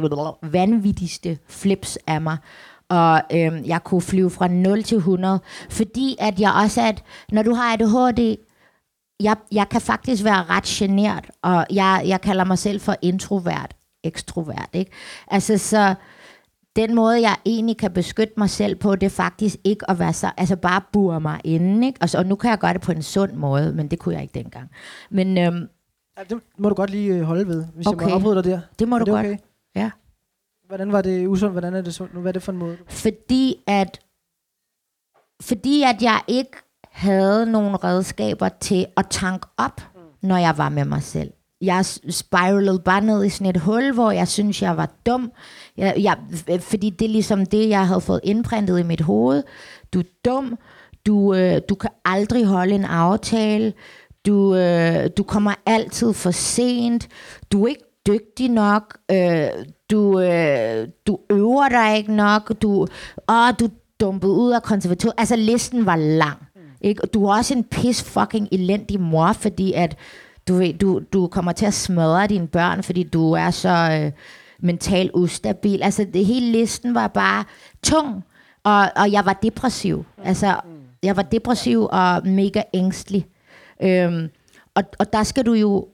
[0.42, 2.36] vanvittigste flips af mig.
[2.90, 7.42] Og øhm, jeg kunne flyve fra 0 til 100, fordi at jeg også at når
[7.42, 8.36] du har ADHD,
[9.20, 13.76] jeg, jeg kan faktisk være ret genert, og jeg, jeg kalder mig selv for introvert,
[14.04, 14.90] ekstrovert, ikke?
[15.28, 15.94] Altså, så
[16.76, 20.12] den måde, jeg egentlig kan beskytte mig selv på, det er faktisk ikke at være
[20.12, 21.98] så, altså bare bure mig inde, ikke?
[22.02, 24.14] Og, så, og nu kan jeg gøre det på en sund måde, men det kunne
[24.14, 24.70] jeg ikke dengang.
[25.10, 25.68] Men øhm,
[26.18, 28.00] Ja, det må du godt lige øh, holde ved, hvis okay.
[28.00, 28.60] jeg må afbryde dig der.
[28.78, 29.26] det må Er du det godt.
[29.26, 29.36] okay?
[29.76, 29.90] Ja.
[30.68, 31.52] Hvordan var det usundt?
[31.52, 32.14] Hvordan er det sundt?
[32.14, 32.20] nu?
[32.20, 32.76] Hvad er det for en måde?
[32.88, 34.00] Fordi at,
[35.42, 36.56] fordi at jeg ikke
[36.92, 39.80] havde nogle redskaber til at tanke op,
[40.22, 41.30] når jeg var med mig selv.
[41.60, 45.32] Jeg spiralede bare ned i sådan et hul, hvor jeg synes, jeg var dum.
[45.76, 46.16] Jeg, jeg,
[46.60, 49.42] fordi det er ligesom det, jeg havde fået indprintet i mit hoved.
[49.92, 50.58] Du er dum.
[51.06, 53.72] Du, øh, du kan aldrig holde en aftale.
[54.26, 57.08] Du, øh, du kommer altid for sent.
[57.52, 58.98] Du er ikke dygtig nok.
[59.10, 59.48] Øh,
[59.90, 62.62] du, øh, du øver dig ikke nok.
[62.62, 62.86] Du,
[63.28, 63.68] åh, du
[64.00, 65.14] dumpede ud af konservatoriet.
[65.18, 66.38] Altså, listen var lang.
[66.80, 67.06] Ikke?
[67.06, 69.96] Du er også en piss fucking elendig mor, fordi at
[70.48, 74.12] du, ved, du, du kommer til at smadre dine børn, fordi du er så øh,
[74.60, 75.82] mentalt ustabil.
[75.82, 77.44] Altså, det hele listen var bare
[77.82, 78.24] tung,
[78.64, 80.04] og, og jeg var depressiv.
[80.24, 80.60] Altså,
[81.02, 83.26] jeg var depressiv og mega ængstelig.
[83.82, 84.28] Øhm,
[84.74, 85.88] og, og der skal du jo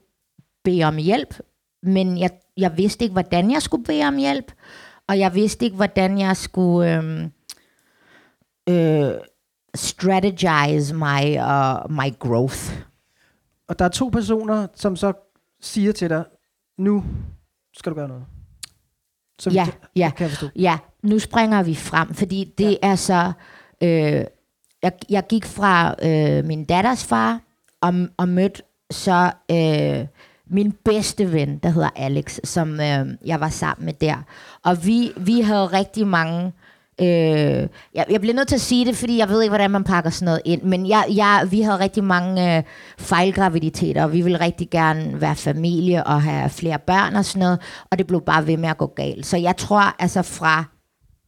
[0.63, 1.39] bede om hjælp,
[1.85, 4.51] men jeg, jeg vidste ikke, hvordan jeg skulle bede om hjælp,
[5.07, 7.31] og jeg vidste ikke, hvordan jeg skulle øhm,
[8.69, 9.11] øh,
[9.75, 12.73] strategize my, uh, my growth.
[13.67, 15.13] Og der er to personer, som så
[15.61, 16.25] siger til dig,
[16.77, 17.03] nu
[17.73, 18.25] skal du gøre noget.
[19.39, 20.11] Så Ja, ja.
[20.17, 20.47] kan jeg forstå.
[20.55, 22.77] Ja, nu springer vi frem, fordi det ja.
[22.81, 23.31] er så...
[23.83, 24.25] Øh,
[24.83, 27.41] jeg, jeg gik fra øh, min datters far
[27.81, 30.07] og, og mødte så øh,
[30.47, 34.15] min bedste ven, der hedder Alex, som øh, jeg var sammen med der.
[34.63, 36.53] Og vi, vi havde rigtig mange...
[37.01, 39.83] Øh, jeg, jeg bliver nødt til at sige det, fordi jeg ved ikke, hvordan man
[39.83, 40.61] pakker sådan noget ind.
[40.61, 42.63] Men jeg, jeg, vi havde rigtig mange øh,
[42.97, 47.61] fejlgraviditeter, og vi ville rigtig gerne være familie og have flere børn og sådan noget.
[47.91, 49.25] Og det blev bare ved med at gå galt.
[49.25, 50.63] Så jeg tror, altså fra...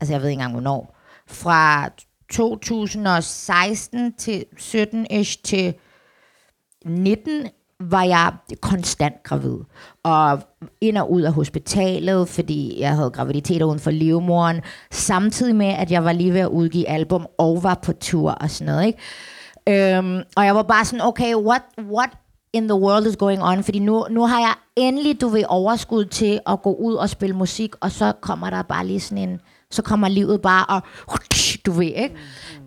[0.01, 0.95] Altså jeg ved ikke engang, hvornår.
[1.27, 1.89] Fra
[2.31, 5.73] 2016 til 17-ish til
[6.85, 7.47] 19
[7.79, 9.57] var jeg konstant gravid.
[10.03, 10.39] Og
[10.81, 14.61] ind og ud af hospitalet, fordi jeg havde graviditet uden for livmoderen.
[14.91, 18.49] Samtidig med, at jeg var lige ved at udgive album og var på tur og
[18.49, 18.85] sådan noget.
[18.87, 19.97] Ikke?
[19.97, 22.09] Øhm, og jeg var bare sådan, okay, what, what
[22.53, 23.63] in the world is going on?
[23.63, 27.35] Fordi nu, nu har jeg endelig, du ved, overskud til at gå ud og spille
[27.35, 30.81] musik, og så kommer der bare lige sådan en, så kommer livet bare og,
[31.65, 32.15] du ved, ikke?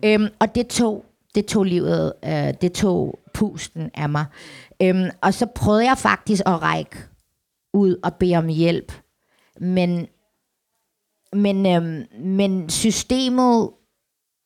[0.03, 0.09] Mm.
[0.09, 4.25] Øhm, og det tog, det tog livet, øh, det tog pusten af mig.
[4.81, 6.97] Øhm, og så prøvede jeg faktisk at række
[7.73, 8.93] ud og bede om hjælp.
[9.59, 10.07] Men,
[11.33, 13.69] men, øhm, men systemet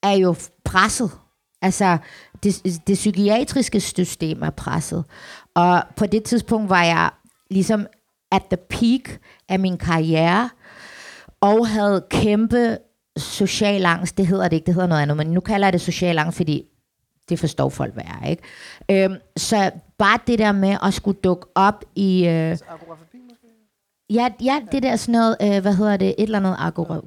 [0.03, 1.11] er jo presset.
[1.61, 1.97] Altså,
[2.43, 5.05] det, det psykiatriske system er presset.
[5.53, 7.09] Og på det tidspunkt var jeg
[7.49, 7.87] ligesom
[8.31, 9.19] at the peak
[9.49, 10.49] af min karriere,
[11.41, 12.77] og havde kæmpe
[13.17, 14.17] social angst.
[14.17, 16.37] Det hedder det ikke, det hedder noget andet, men nu kalder jeg det social angst,
[16.37, 16.63] fordi
[17.29, 18.43] det forstår folk, hvad er, ikke?
[18.91, 22.27] Øhm, så bare det der med at skulle dukke op i...
[22.27, 22.57] Øh,
[24.09, 27.01] ja, ja, det der sådan noget, øh, hvad hedder det, et eller andet agora...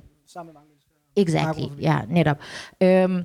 [1.16, 2.36] Exactly, ja, netop.
[2.82, 3.22] Øhm,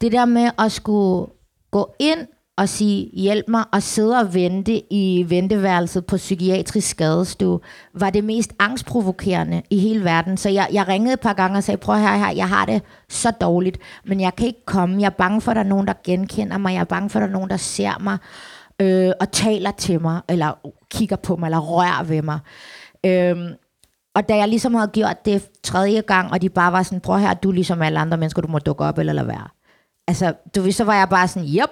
[0.00, 1.32] det der med at skulle
[1.70, 2.26] gå ind
[2.58, 7.60] og sige, hjælp mig, og sidde og vente i venteværelset på psykiatrisk skadestue,
[7.94, 10.36] var det mest angstprovokerende i hele verden.
[10.36, 12.82] Så jeg, jeg ringede et par gange og sagde, prøv her, her, jeg har det
[13.08, 15.00] så dårligt, men jeg kan ikke komme.
[15.00, 16.72] Jeg er bange for, at der er nogen, der genkender mig.
[16.72, 18.18] Jeg er bange for, at der er nogen, der ser mig
[18.80, 20.52] øh, og taler til mig, eller
[20.90, 22.38] kigger på mig, eller rører ved mig.
[23.06, 23.52] Øhm,
[24.14, 27.18] og da jeg ligesom havde gjort det tredje gang, og de bare var sådan, prøv
[27.18, 29.48] her, du er ligesom alle andre mennesker, du må dukke op eller lade være.
[30.08, 31.70] Altså, du ved, så var jeg bare sådan, yep,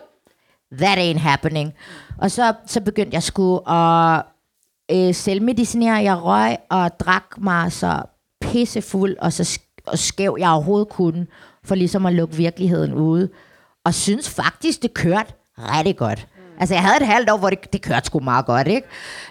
[0.72, 1.74] that ain't happening.
[2.18, 4.22] Og så, så begyndte jeg sgu at
[4.90, 5.94] øh, selvmedicinere.
[5.94, 8.02] Jeg røg og drak mig så
[8.40, 11.26] pissefuld, og så sk- og skæv jeg overhovedet kunne,
[11.64, 13.28] for ligesom at lukke virkeligheden ude.
[13.84, 16.28] Og synes faktisk, det kørte rigtig godt.
[16.58, 18.88] Altså, jeg havde et halvt år, hvor det, det kørte sgu meget godt, ikke?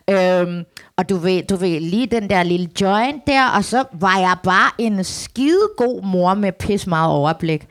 [0.09, 0.63] Øhm,
[0.97, 4.37] og du ved, du ved, lige den der lille joint der, og så var jeg
[4.43, 7.67] bare en skide god mor med pis meget overblik.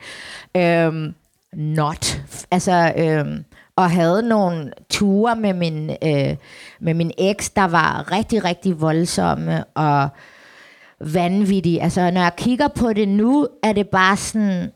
[0.57, 1.15] Øhm,
[1.53, 2.21] not.
[2.51, 6.35] Altså, øhm, og havde nogle ture med min, øh,
[6.79, 10.09] med min eks, der var rigtig, rigtig voldsomme og
[10.99, 11.83] vanvittige.
[11.83, 14.71] Altså, når jeg kigger på det nu, er det bare sådan,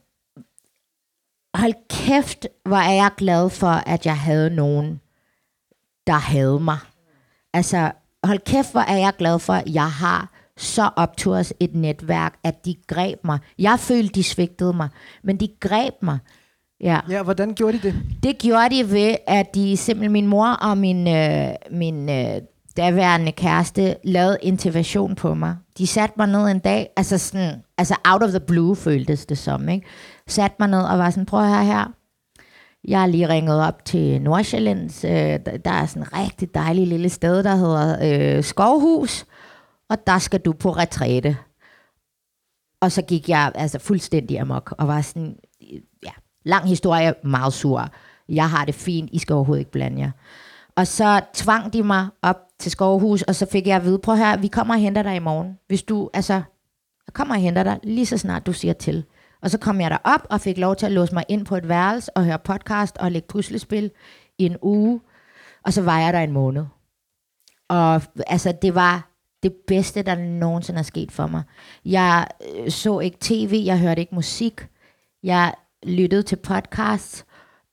[1.59, 5.01] hold kæft, hvor er jeg glad for, at jeg havde nogen,
[6.07, 6.77] der havde mig.
[7.53, 7.91] Altså,
[8.23, 12.65] hold kæft, hvor er jeg glad for, at jeg har så opturs et netværk, at
[12.65, 13.39] de greb mig.
[13.59, 14.89] Jeg følte, de svigtede mig,
[15.23, 16.17] men de greb mig.
[16.81, 16.99] Ja.
[17.09, 17.95] Ja, hvordan gjorde de det?
[18.23, 22.41] Det gjorde de ved, at de simpelthen, min mor og min, øh, min øh,
[22.77, 25.55] daværende kæreste lavede intervention på mig.
[25.79, 29.37] De satte mig ned en dag, altså sådan, altså out of the blue føltes det
[29.37, 29.87] som, ikke?
[30.27, 31.93] Satte mig ned og var sådan, prøv her her.
[32.87, 35.03] Jeg har lige ringet op til Nordsjællands.
[35.03, 37.97] Øh, der, der er sådan et rigtig dejligt lille sted, der hedder
[38.37, 39.25] øh, Skovhus.
[39.89, 41.37] Og der skal du på retræte.
[42.81, 45.35] Og så gik jeg altså fuldstændig amok og var sådan,
[46.03, 46.11] ja,
[46.45, 47.89] lang historie, meget sur.
[48.29, 50.11] Jeg har det fint, I skal overhovedet ikke blande jer.
[50.79, 54.15] Og så tvang de mig op til Skovhus, og så fik jeg at vide, prøv
[54.15, 55.59] her, vi kommer og henter dig i morgen.
[55.67, 56.33] Hvis du, altså,
[57.07, 59.05] jeg kommer og henter dig lige så snart du siger til.
[59.41, 61.69] Og så kom jeg derop og fik lov til at låse mig ind på et
[61.69, 63.91] værelse og høre podcast og lægge puslespil
[64.37, 65.01] i en uge.
[65.65, 66.65] Og så var jeg der en måned.
[67.69, 69.09] Og altså, det var
[69.43, 71.43] det bedste, der nogensinde er sket for mig.
[71.85, 74.67] Jeg øh, så ikke tv, jeg hørte ikke musik.
[75.23, 77.25] Jeg lyttede til podcasts.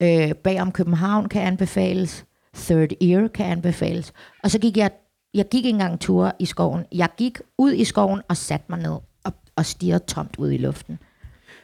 [0.03, 2.26] Øh, bag om København kan anbefales.
[2.57, 4.13] Third Ear kan anbefales.
[4.43, 4.91] Og så gik jeg,
[5.33, 6.85] jeg gik ikke engang tur i skoven.
[6.91, 10.57] Jeg gik ud i skoven og satte mig ned og, og stirrede tomt ud i
[10.57, 10.99] luften.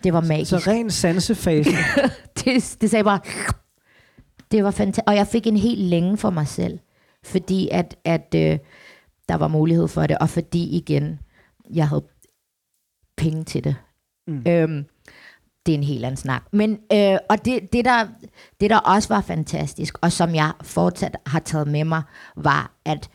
[0.04, 0.50] Det var magisk.
[0.50, 1.72] Så ren sansefase.
[2.38, 3.20] det, det sagde bare...
[4.52, 5.04] Det var fantastisk.
[5.08, 6.80] Og jeg fik en helt længe for mig selv.
[7.24, 8.60] Fordi at, at øh,
[9.30, 10.18] der var mulighed for det.
[10.18, 11.20] Og fordi igen,
[11.74, 12.04] jeg havde
[13.18, 13.76] penge til det.
[14.28, 14.44] Mm.
[14.48, 14.86] Øhm,
[15.66, 16.44] det er en helt anden snak.
[16.52, 18.08] Men, øh, og det, det, der,
[18.60, 22.02] det, der også var fantastisk, og som jeg fortsat har taget med mig,
[22.36, 23.10] var, at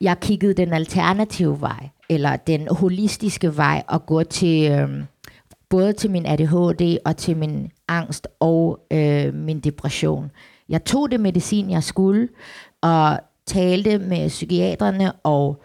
[0.00, 4.70] jeg kiggede den alternative vej, eller den holistiske vej, og gå til...
[4.70, 5.04] Øh,
[5.68, 10.30] både til min ADHD og til min angst og øh, min depression.
[10.68, 12.28] Jeg tog det medicin, jeg skulle,
[12.80, 15.62] og talte med psykiaterne og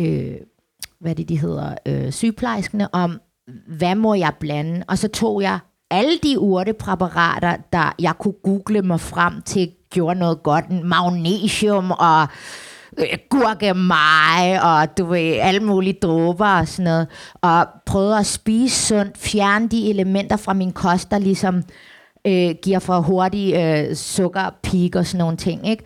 [0.00, 0.36] øh,
[0.98, 3.20] hvad det de hedder, øh, sygeplejerskene om,
[3.66, 4.84] hvad må jeg blande?
[4.88, 5.58] Og så tog jeg
[5.90, 10.84] alle de urtepræparater, der jeg kunne google mig frem til, gjorde noget godt.
[10.84, 12.28] Magnesium og
[12.98, 17.08] øh, gurkemeje og du ved, alle mulige dråber og sådan noget.
[17.42, 21.62] Og prøvede at spise sundt, fjerne de elementer fra min kost, der ligesom
[22.26, 25.68] øh, giver for hurtig øh, sukkerpik og sådan nogle ting.
[25.68, 25.84] Ikke?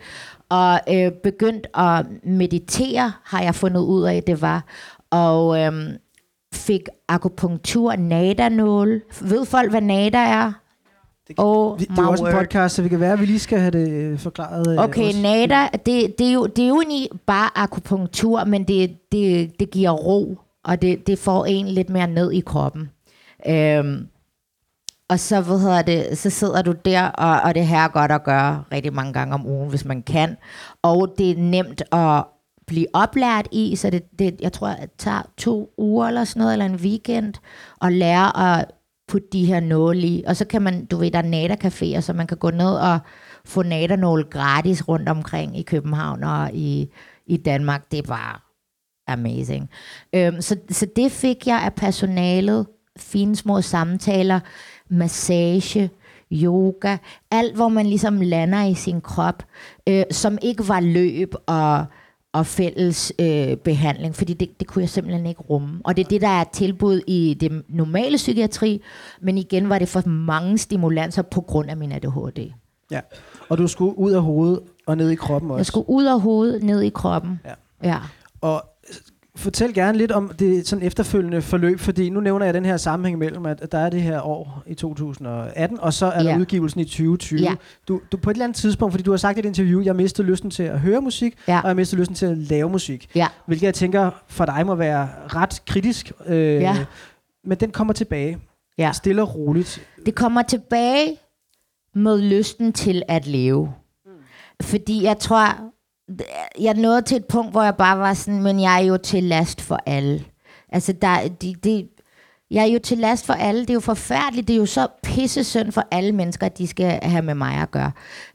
[0.49, 4.65] Og øh, begyndt at meditere, har jeg fundet ud af, det var.
[5.11, 5.71] Og øh,
[6.53, 9.01] fik akupunktur, nadanål.
[9.21, 10.51] Ved folk, hvad nada er?
[11.37, 13.59] Oh, Vi, det er også en podcast, så vi kan være, at vi lige skal
[13.59, 14.67] have det øh, forklaret.
[14.73, 15.21] øh, Okay, også.
[15.21, 19.71] nada, det, det, er jo, det er jo egentlig bare akupunktur, men det, det, det
[19.71, 22.89] giver ro, og det, det får en lidt mere ned i kroppen.
[23.47, 24.07] Øhm,
[25.09, 28.11] og så, hvad hedder det, så sidder du der, og, og det her er godt
[28.11, 30.37] at gøre rigtig mange gange om ugen, hvis man kan.
[30.81, 32.23] Og det er nemt at
[32.69, 36.53] blive oplært i, så det, det jeg tror, det tager to uger eller sådan noget,
[36.53, 37.33] eller en weekend,
[37.79, 38.65] og lære at
[39.07, 40.23] putte de her nåle i.
[40.27, 42.99] Og så kan man, du ved, der er nada-caféer, så man kan gå ned og
[43.45, 46.89] få nadanål gratis rundt omkring i København og i,
[47.27, 47.91] i Danmark.
[47.91, 48.49] Det var
[49.07, 49.69] amazing.
[50.15, 52.67] Øhm, så, så det fik jeg af personalet.
[52.97, 54.39] Fine små samtaler,
[54.89, 55.89] massage,
[56.31, 56.97] yoga,
[57.31, 59.43] alt hvor man ligesom lander i sin krop,
[59.89, 61.85] øh, som ikke var løb og,
[62.33, 65.81] og fælles øh, behandling, fordi det, det kunne jeg simpelthen ikke rumme.
[65.83, 68.81] Og det er det, der er tilbud i det normale psykiatri,
[69.21, 72.51] men igen var det for mange stimulanser på grund af min ADHD.
[72.91, 72.99] Ja.
[73.49, 75.59] Og du skulle ud af hovedet og ned i kroppen også.
[75.59, 77.39] Jeg skulle ud af hovedet, ned i kroppen.
[77.45, 77.89] Ja.
[77.89, 77.97] ja.
[78.41, 78.63] Og
[79.39, 83.17] fortæl gerne lidt om det sådan efterfølgende forløb, fordi nu nævner jeg den her sammenhæng
[83.19, 86.37] mellem, at der er det her år i 2018, og så er der Ja.
[86.37, 87.39] udgivelsen i 2020.
[87.39, 87.55] Ja.
[87.87, 89.95] Du, du på et eller andet tidspunkt, fordi du har sagt i et interview, jeg
[89.95, 91.59] mistede lysten til at høre musik, Ja.
[91.61, 93.09] og jeg mistede lysten til at lave musik.
[93.15, 93.27] Ja.
[93.45, 96.11] Hvilket jeg tænker for dig må være ret kritisk.
[96.25, 96.85] Øh, Ja.
[97.45, 98.37] Men den kommer tilbage.
[98.77, 98.91] Ja.
[98.93, 99.81] Stille og roligt.
[100.05, 101.17] Det kommer tilbage
[101.95, 103.73] med lysten til at leve.
[104.61, 105.55] Fordi jeg tror,
[106.59, 109.23] jeg nåede til et punkt, hvor jeg bare var sådan, men jeg er jo til
[109.23, 110.25] last for alle.
[110.69, 111.87] Altså, der, de, de,
[112.51, 113.61] jeg er jo til last for alle.
[113.61, 114.47] Det er jo forfærdeligt.
[114.47, 117.55] Det er jo så pisse synd for alle mennesker, at de skal have med mig
[117.55, 117.91] at gøre.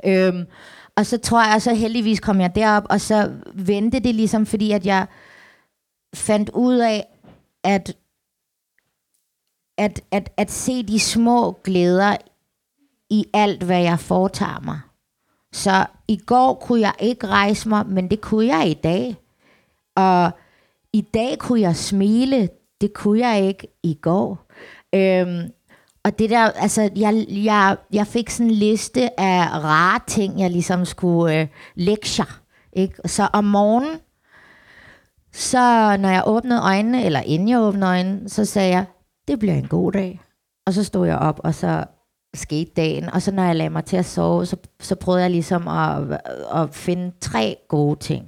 [0.07, 0.45] Øhm,
[0.97, 4.73] Og så tror jeg, så heldigvis kom jeg derop, og så vendte det ligesom, fordi
[4.73, 5.07] at jeg
[6.15, 7.07] fandt ud af,
[7.65, 7.97] at,
[9.79, 12.17] at, at, at se de små glæder
[13.11, 14.81] i alt, hvad jeg foretager mig.
[15.55, 19.17] Så i går kunne jeg ikke rejse mig, men det kunne jeg i dag.
[19.97, 20.31] Og
[20.93, 22.49] i dag kunne jeg smile,
[22.81, 24.47] det kunne jeg ikke i går.
[24.95, 25.51] Øhm,
[26.05, 30.51] og det der, altså, jeg, jeg, jeg fik sådan en liste af rare ting, jeg
[30.51, 32.41] ligesom skulle øh, lektier.
[32.73, 33.09] Ikke?
[33.09, 33.99] Så om morgenen,
[35.33, 38.85] så når jeg åbnede øjnene, eller inden jeg åbnede øjnene, så sagde jeg,
[39.29, 40.21] det bliver en god dag.
[40.67, 41.85] Og så stod jeg op, og så
[42.35, 43.11] skete dagen.
[43.11, 46.21] Og så når jeg lagde mig til at sove, så, så prøvede jeg ligesom at,
[46.55, 48.25] at finde tre gode ting.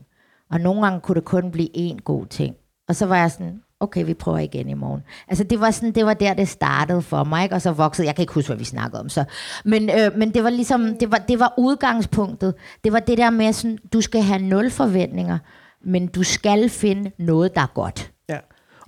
[0.50, 2.54] Og nogle gange kunne det kun blive én god ting.
[2.88, 5.02] Og så var jeg sådan, okay, vi prøver igen i morgen.
[5.28, 7.54] Altså det var, sådan, det var der, det startede for mig, ikke?
[7.54, 9.24] og så voksede, jeg kan ikke huske, hvad vi snakkede om, så.
[9.64, 12.54] Men, øh, men det var ligesom, det var, det var udgangspunktet.
[12.84, 15.38] Det var det der med, sådan, du skal have nul forventninger,
[15.84, 18.12] men du skal finde noget, der er godt.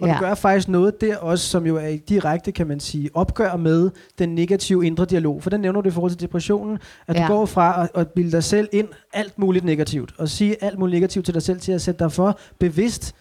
[0.01, 0.15] Og Ja.
[0.15, 3.91] du gør faktisk noget der også, som jo er direkte, kan man sige, opgør med
[4.19, 5.43] den negative indre dialog.
[5.43, 7.23] For den nævner du i forhold til depressionen, at ja.
[7.23, 10.79] Du går fra at, at bilde dig selv ind alt muligt negativt, og sige alt
[10.79, 13.15] muligt negativt til dig selv, til at sætte dig for bevidst,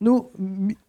[0.00, 0.24] nu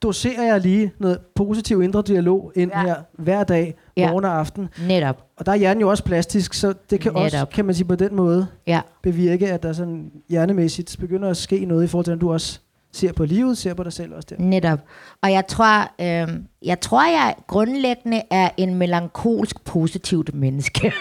[0.02, 2.82] doserer jeg lige noget positiv indre dialog ind ja.
[2.82, 4.10] Her hver dag, Ja.
[4.12, 4.67] morgen og aften.
[4.88, 5.23] Netop.
[5.38, 7.49] Og der er hjernen jo også plastisk, så det kan også, Netop.
[7.49, 8.82] kan man sige på den måde, Ja.
[9.04, 12.60] bevirke, at der sådan hjernemæssigt begynder at ske noget i forhold til, at du også
[12.93, 14.43] ser på livet, ser på dig selv også der.
[14.43, 14.80] Netop.
[15.21, 16.28] Og jeg tror, øh,
[16.62, 20.93] jeg tror, jeg grundlæggende er en melankolsk positivt menneske.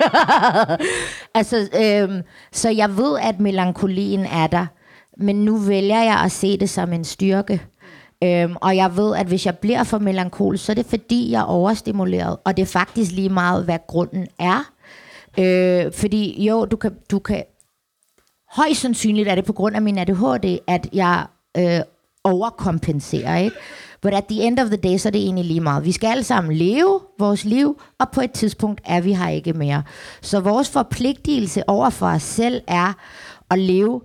[1.35, 2.23] altså, øh,
[2.53, 4.67] så jeg ved, at melankolien er der,
[5.17, 7.63] men nu vælger jeg at se det som en styrke.
[8.25, 11.41] Øhm, og jeg ved, at hvis jeg bliver for melankol, så er det fordi, jeg
[11.41, 12.37] er overstimuleret.
[12.45, 14.73] Og det er faktisk lige meget, hvad grunden er.
[15.39, 17.43] Øh, fordi jo, du kan, du kan...
[18.53, 21.27] Højst sandsynligt er det på grund af min ADHD, at jeg
[21.59, 21.81] øh,
[22.25, 23.57] overkompenserer, ikke?
[24.03, 25.85] But at the end of the day, så er det egentlig lige meget.
[25.85, 29.53] Vi skal alle sammen leve vores liv, og på et tidspunkt er vi her ikke
[29.53, 29.83] mere.
[30.23, 32.93] Så vores forpligtelse over for os selv er
[33.51, 34.01] at leve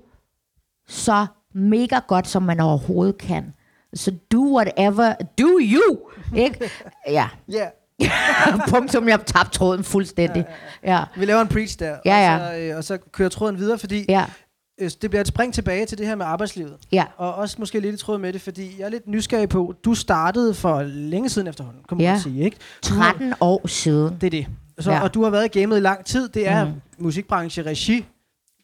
[0.88, 3.54] så mega godt, som man overhovedet kan.
[3.94, 6.00] Så do whatever, do you,
[6.36, 6.70] ikke?
[7.08, 7.68] Ja, Ja,
[8.70, 10.46] punktum, jeg tabte tråden fuldstændig.
[10.84, 12.36] Ja, vi laver en preach der, Ja, ja.
[12.36, 14.26] Og, så, øh, og så kører tråden videre, fordi ja,
[14.89, 16.74] det bliver et spring tilbage til det her med arbejdslivet.
[16.91, 19.74] ja, Og også måske lidt i tråd med det, fordi jeg er lidt nysgerrig på,
[19.86, 22.19] du startede for længe siden efterhånden, kan man Ja.
[22.24, 22.58] sige, ikke?
[22.89, 24.17] Du har- 13 år siden.
[24.22, 24.48] Det er det.
[24.80, 25.02] Så, Ja.
[25.04, 26.30] Og du har været i gamet i lang tid.
[26.30, 26.72] Det er mm.
[26.98, 28.06] musikbranche, regi,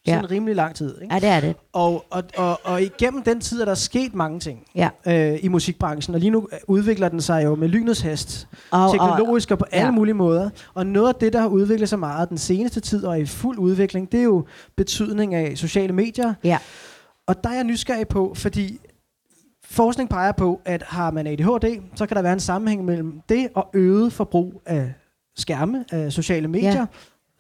[0.08, 0.14] Ja.
[0.16, 1.02] sådan rimelig lang tid.
[1.02, 1.14] Ikke?
[1.14, 1.56] Ja, det er det.
[1.74, 4.90] Og, og, og, og igennem den tid er der sket mange ting Ja.
[5.08, 8.92] øh, i musikbranchen, og lige nu øh, udvikler den sig jo med lynets hast, Og,
[8.92, 9.92] teknologisk og på alle ja.
[9.92, 10.50] mulige måder.
[10.74, 13.26] Og noget af det, der har udviklet sig meget den seneste tid og er i
[13.26, 14.46] fuld udvikling, det er jo
[14.78, 16.34] betydning af sociale medier.
[16.44, 16.58] Ja.
[17.28, 18.80] Og der er jeg nysgerrig på, fordi
[19.66, 23.48] forskning peger på, at har man ADHD, så kan der være en sammenhæng mellem det
[23.56, 24.94] og øget forbrug af
[25.38, 26.72] skærme, af sociale medier.
[26.72, 26.86] Ja.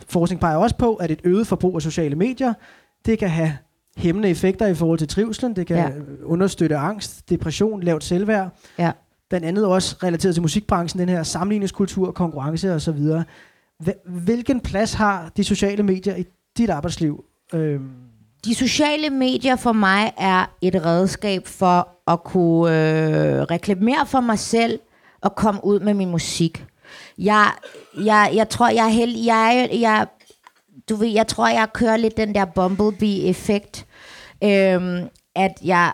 [0.07, 2.53] Forskning peger også på, at et øget forbrug af sociale medier,
[3.05, 3.57] det kan have
[3.97, 5.89] hæmmende effekter i forhold til trivselen, det kan Ja.
[6.23, 8.49] understøtte angst, depression, lavt selvværd.
[8.77, 8.91] Ja.
[9.29, 12.97] Blandt andet også relateret til musikbranchen, den her sammenligningskultur, konkurrence osv.
[13.83, 16.25] Hvil- Hvilken plads har de sociale medier i
[16.57, 17.23] dit arbejdsliv?
[17.53, 17.89] Øhm,
[18.45, 24.39] De sociale medier for mig er et redskab for at kunne øh, reklamere for mig
[24.39, 24.79] selv
[25.21, 26.65] og komme ud med min musik.
[27.19, 27.51] Jeg,
[27.97, 29.25] jeg, jeg tror, jeg er heldig.
[29.25, 30.07] Jeg, jeg,
[30.89, 33.85] du ved, jeg tror, jeg kører lidt den der Bumblebee-effekt.
[34.43, 35.93] Øhm, at jeg,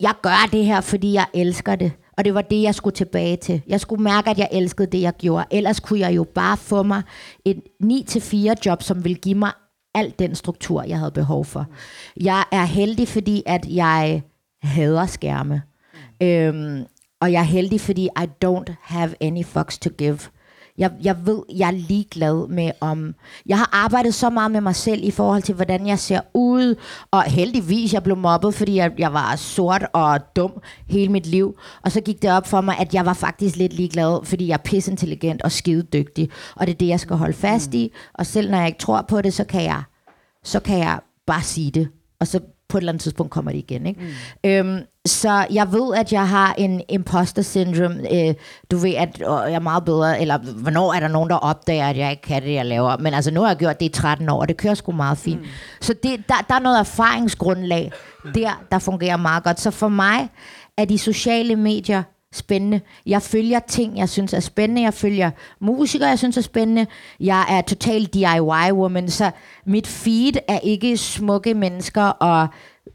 [0.00, 1.92] jeg gør det her, fordi jeg elsker det.
[2.16, 3.62] Og det var det, jeg skulle tilbage til.
[3.66, 5.46] Jeg skulle mærke, at jeg elskede det, jeg gjorde.
[5.50, 7.02] Ellers kunne jeg jo bare få mig
[7.44, 9.52] et 9-4 job, som ville give mig
[9.94, 11.66] al den struktur, jeg havde behov for.
[12.20, 14.22] Jeg er heldig, fordi at jeg
[14.62, 15.62] hader skærme.
[16.22, 16.84] Øhm,
[17.22, 20.18] og jeg er heldig, fordi I don't have any fucks to give.
[20.78, 23.14] Jeg, jeg ved, jeg er ligeglad med om...
[23.46, 26.74] Jeg har arbejdet så meget med mig selv i forhold til, hvordan jeg ser ud.
[27.10, 31.58] Og heldigvis, jeg blev mobbet, fordi jeg, jeg var sort og dum hele mit liv.
[31.82, 34.54] Og så gik det op for mig, at jeg var faktisk lidt ligeglad, fordi jeg
[34.54, 36.30] er pissintelligent og skide dygtig.
[36.56, 37.92] Og det er det, jeg skal holde fast i.
[38.14, 39.82] Og selv når jeg ikke tror på det, så kan jeg,
[40.44, 41.88] så kan jeg bare sige det.
[42.20, 42.40] Og så
[42.72, 43.86] på et eller andet tidspunkt kommer det igen.
[43.86, 44.00] Ikke?
[44.44, 44.50] Mm.
[44.50, 48.14] Øhm, så jeg ved, at jeg har en imposter syndrome.
[48.14, 48.34] Øh,
[48.70, 51.88] du ved, at øh, jeg er meget bedre, eller hvornår er der nogen, der opdager,
[51.88, 52.96] at jeg ikke kan det, jeg laver.
[52.96, 55.18] Men altså, nu har jeg gjort det i 13 år, og det kører sgu meget
[55.18, 55.40] fint.
[55.40, 55.46] Mm.
[55.80, 57.92] Så det, der, der er noget erfaringsgrundlag
[58.34, 59.60] der, der fungerer meget godt.
[59.60, 60.28] Så for mig
[60.78, 62.02] er de sociale medier
[62.32, 62.80] spændende.
[63.06, 64.82] Jeg følger ting, jeg synes er spændende.
[64.82, 65.30] Jeg følger
[65.60, 66.86] musikere, jeg synes er spændende.
[67.20, 69.30] Jeg er total DIY-woman, så
[69.66, 72.48] mit feed er ikke smukke mennesker og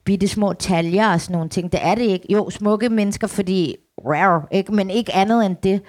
[0.05, 1.71] bitte små taljer og sådan nogle ting.
[1.71, 2.33] Det er det ikke.
[2.33, 3.75] Jo, smukke mennesker, fordi
[4.05, 4.73] rare, ikke?
[4.75, 5.81] men ikke andet end det.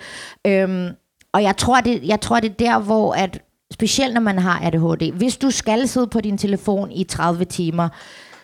[0.47, 0.89] Øhm,
[1.33, 3.43] og jeg tror, det, jeg tror, det er der, hvor at,
[3.73, 7.89] specielt når man har ADHD, hvis du skal sidde på din telefon i 30 timer,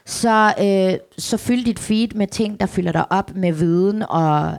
[0.06, 4.58] så, øh, så fyld dit feed med ting, der fylder dig op med viden og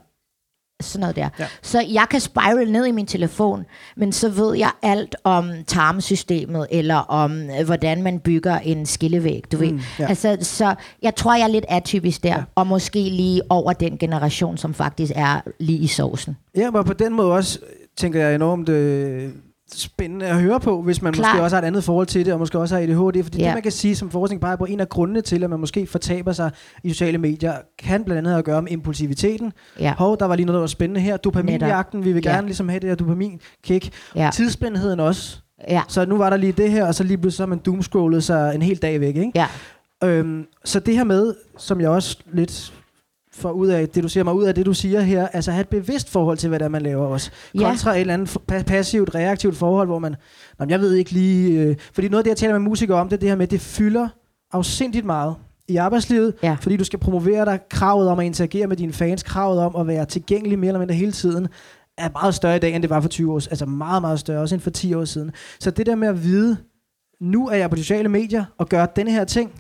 [0.82, 1.30] sådan noget der.
[1.39, 1.47] Ja.
[1.61, 3.65] Så jeg kan spiral ned i min telefon,
[3.97, 9.43] men så ved jeg alt om tarmsystemet, eller om øh, hvordan man bygger en skillevæg,
[9.51, 9.71] du ved.
[9.71, 10.07] Mm, ja.
[10.07, 12.36] Altså, så jeg tror, jeg er lidt atypisk der, Ja.
[12.36, 12.43] ja.
[12.55, 16.38] og måske lige over den generation, som faktisk er lige i sovsen.
[16.55, 17.59] Ja, men på den måde også,
[17.97, 19.30] tænker jeg, enormt øh,
[19.74, 21.34] spændende at høre på, hvis man Klart.
[21.34, 23.24] måske også har et andet forhold til det, og måske også har ADHD.
[23.24, 23.45] Fordi Ja.
[23.45, 25.88] det, man kan sige, som forskning peger på, en af grundene til, at man måske
[25.88, 26.51] fortaber sig
[26.84, 29.53] i sociale medier, kan blandt andet have at gøre med impulsiviteten.
[29.80, 31.18] Ja, Hov, der var lige noget, der var spændende her.
[31.18, 32.32] Dopaminjagten, vi vil Ja.
[32.32, 33.89] gerne ligesom have det her dopamin-kick.
[34.16, 35.38] ja, Tidsspændheden også.
[35.70, 38.24] ja, Så nu var der lige det her, og så lige pludselig så man doomscrollet
[38.24, 39.32] sig en hel dag væk, ikke?
[39.36, 39.47] ja.
[40.03, 42.74] Øhm, så det her med, som jeg også lidt
[43.36, 45.61] får ud af, det du siger mig ud af det, du siger her, altså have
[45.61, 47.31] et bevidst forhold til, hvad det er, man laver også.
[47.55, 47.59] Ja.
[47.69, 50.15] Kontra et eller andet fa- passivt, reaktivt forhold, hvor man,
[50.59, 53.09] Nå, jeg ved ikke lige, øh, fordi noget af det, jeg taler med musikere om,
[53.09, 54.07] det er det her med, at det fylder
[54.51, 55.36] afsindigt meget
[55.67, 56.57] i arbejdslivet, Ja.
[56.61, 59.88] fordi du skal promovere dig, kravet om at interagere med dine fans, kravet om at
[59.88, 61.47] være tilgængelig mere eller mindre hele tiden,
[61.97, 63.51] er meget større i dag, end det var for 20 år siden.
[63.51, 65.31] Altså meget, meget større, også end for 10 år siden.
[65.59, 66.57] Så det der med at vide,
[67.21, 69.51] nu er jeg på sociale medier, og gør denne her ting,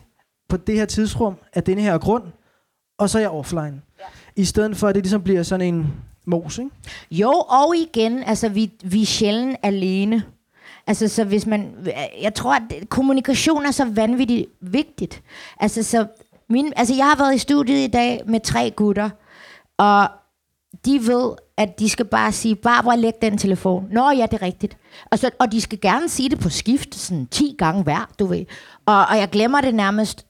[0.49, 2.23] på det her tidsrum, af denne her grund,
[2.97, 3.81] og så er jeg offline.
[3.99, 4.05] Ja.
[4.35, 5.93] I stedet for, at det ligesom bliver sådan en
[6.25, 6.71] mos, ikke?
[7.11, 10.23] Jo, og igen, altså vi, vi er sjældent alene.
[10.87, 11.75] Altså, så hvis man...
[12.21, 15.23] Jeg tror, at kommunikation er så vanvittigt vigtigt.
[15.59, 16.07] Altså, så
[16.49, 19.09] min, altså, jeg har været i studiet i dag med tre gutter,
[19.77, 20.07] og
[20.85, 23.87] de ved, at de skal bare sige, Barbara, læg den telefon.
[23.91, 24.77] Nå ja, det er rigtigt.
[25.11, 28.25] Og, så, og de skal gerne sige det på skift, sådan 10 gange hver, du
[28.25, 28.45] ved.
[28.85, 30.25] Og, og jeg glemmer det nærmest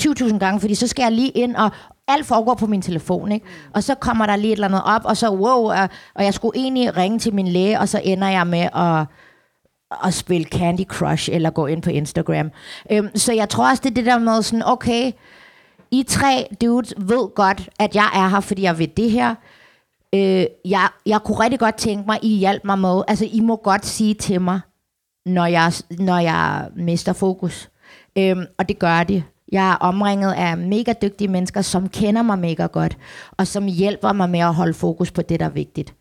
[0.00, 1.70] 20.000 gange, fordi så skal jeg lige ind, og
[2.08, 3.46] alt foregår på min telefon, ikke?
[3.74, 6.34] Og så kommer der lige et eller andet op, og så wow, og, og jeg
[6.34, 9.06] skulle egentlig ringe til min læge, og så ender jeg med at,
[10.06, 12.50] at spille Candy Crush, eller gå ind på Instagram.
[12.90, 15.12] Øhm, så jeg tror også, det er det der med sådan, okay,
[15.90, 19.34] I tre dudes ved godt, at jeg er her, fordi jeg vil det her.
[20.14, 23.56] Øh, jeg, jeg kunne rigtig godt tænke mig, I hjalp mig med, altså I må
[23.56, 24.60] godt sige til mig,
[25.26, 27.70] når jeg, når jeg mister fokus.
[28.18, 29.22] Øhm, og det gør de.
[29.52, 32.98] Jeg er omringet af mega dygtige mennesker, som kender mig mega godt,
[33.36, 35.94] og som hjælper mig med at holde fokus på det, der er vigtigt.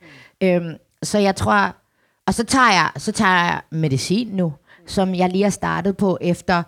[0.43, 1.75] Øhm, så jeg tror,
[2.27, 4.53] og så tager jeg, så tager jeg medicin nu,
[4.85, 6.63] som jeg lige har startet på efter.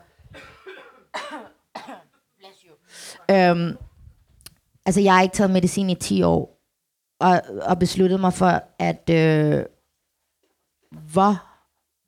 [3.31, 3.77] øhm,
[4.85, 6.59] altså, jeg har ikke taget medicin i 10 år,
[7.19, 9.63] og, og besluttet mig for, at øh,
[10.91, 11.43] hvor,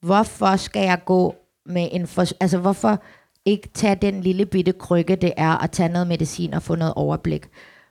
[0.05, 2.07] hvorfor skal jeg gå med en...
[2.07, 3.01] For, altså, hvorfor
[3.50, 6.93] ikke tage den lille bitte krykke, det er at tage noget medicin og få noget
[6.93, 7.45] overblik?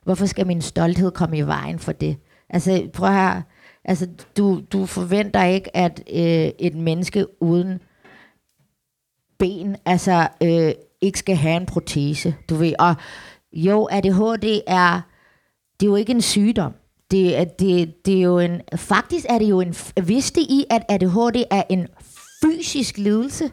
[0.05, 2.17] Hvorfor skal min stolthed komme i vejen for det?
[2.51, 3.43] Altså, prøv her.
[3.85, 7.81] Altså, du, du forventer ikke, at øh, et menneske uden
[9.39, 12.73] ben, altså, øh, ikke skal have en protese, du ved.
[12.79, 12.95] Og
[13.53, 15.01] jo, ADHD er,
[15.81, 16.73] det er jo ikke en sygdom.
[17.11, 20.83] Det, er- det, det er jo en, faktisk er det jo en, vidste I, at
[20.89, 21.87] ADHD er en
[22.45, 23.51] fysisk lidelse?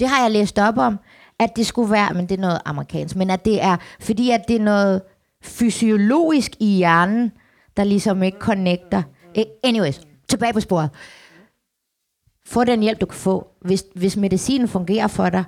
[0.00, 0.98] Det har jeg læst op om,
[1.38, 4.40] at det skulle være, men det er noget amerikansk, men at det er, fordi at
[4.48, 5.02] det er noget
[5.42, 7.32] fysiologisk i hjernen,
[7.76, 9.02] der ligesom ikke connecter.
[9.64, 10.90] Anyways, tilbage på sporet.
[12.46, 13.46] Få den hjælp, du kan få.
[13.60, 15.44] Hvis, hvis medicinen fungerer for dig,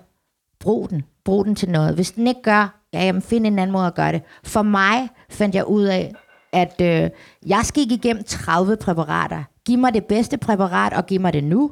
[0.60, 1.02] brug den.
[1.24, 1.94] Brug den til noget.
[1.94, 4.22] Hvis den ikke gør, ja, jamen, find en anden måde at gøre det.
[4.44, 6.12] For mig fandt jeg ud af,
[6.52, 7.10] at øh,
[7.46, 9.42] jeg skal ikke igennem 30 præparater.
[9.66, 11.70] Giv mig det bedste præparat, og giv mig det nu.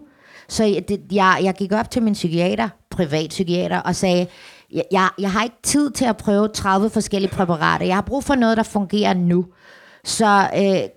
[0.51, 4.26] Så jeg, det, jeg, jeg gik op til min psykiater, privat psykiater, og sagde,
[4.72, 7.86] jeg, jeg, jeg har ikke tid til at prøve 30 forskellige præparater.
[7.86, 9.46] Jeg har brug for noget, der fungerer nu.
[10.05, 10.88] Så øh,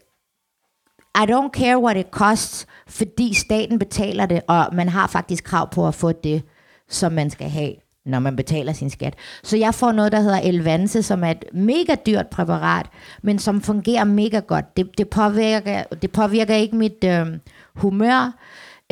[1.23, 5.69] I don't care what it costs, fordi staten betaler det, og man har faktisk krav
[5.71, 6.43] på at få det,
[6.89, 7.73] som man skal have,
[8.05, 9.15] når man betaler sin skat.
[9.43, 12.85] Så jeg får noget, der hedder Elvanse, som er et mega dyrt præparat,
[13.21, 14.77] men som fungerer mega godt.
[14.77, 17.27] Det, det, påvirker, det påvirker ikke mit øh,
[17.75, 18.31] humør,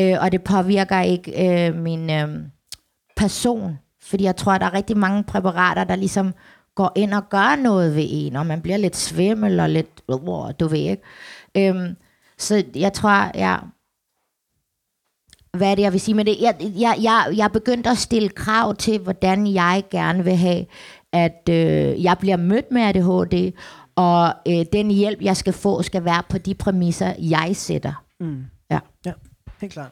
[0.01, 2.29] øh, og det påvirker ikke øh, min øh,
[3.17, 3.79] person.
[4.03, 6.33] Fordi jeg tror, at der er rigtig mange præparater, der ligesom
[6.75, 10.51] går ind og gør noget ved en, og man bliver lidt svimmel og lidt, uh,
[10.59, 11.03] du ved ikke.
[11.57, 11.95] Øhm,
[12.37, 13.57] så jeg tror, ja,
[15.57, 16.41] hvad er det, jeg vil sige med det?
[16.41, 20.65] Jeg, jeg, jeg, jeg er begyndt at stille krav til, hvordan jeg gerne vil have,
[21.13, 23.51] at øh, jeg bliver mødt med ADHD,
[23.95, 28.03] Og øh, den hjælp, jeg skal få, skal være på de præmisser, jeg sætter.
[28.19, 28.43] Mm.
[28.71, 28.79] Ja.
[29.05, 29.11] Ja,
[29.61, 29.91] helt klart.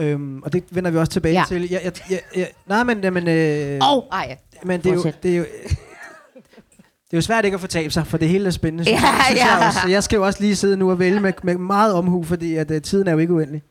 [0.00, 1.44] Øhm, og det vender vi også tilbage Ja.
[1.48, 1.68] til.
[1.70, 4.36] Jeg, jeg, jeg, jeg, nej, men, jamen, øh, oh, ej.
[4.64, 5.44] men det er, jo, det, er jo,
[7.06, 8.90] det er jo svært ikke at fortabe sig, for det hele er spændende.
[8.90, 9.56] Ja, jeg, synes ja.
[9.56, 9.88] Jeg, også.
[9.88, 12.70] jeg skal jo også lige sidde nu og vælge med, med meget omhu, fordi at,
[12.70, 13.62] uh, tiden er jo ikke uendelig.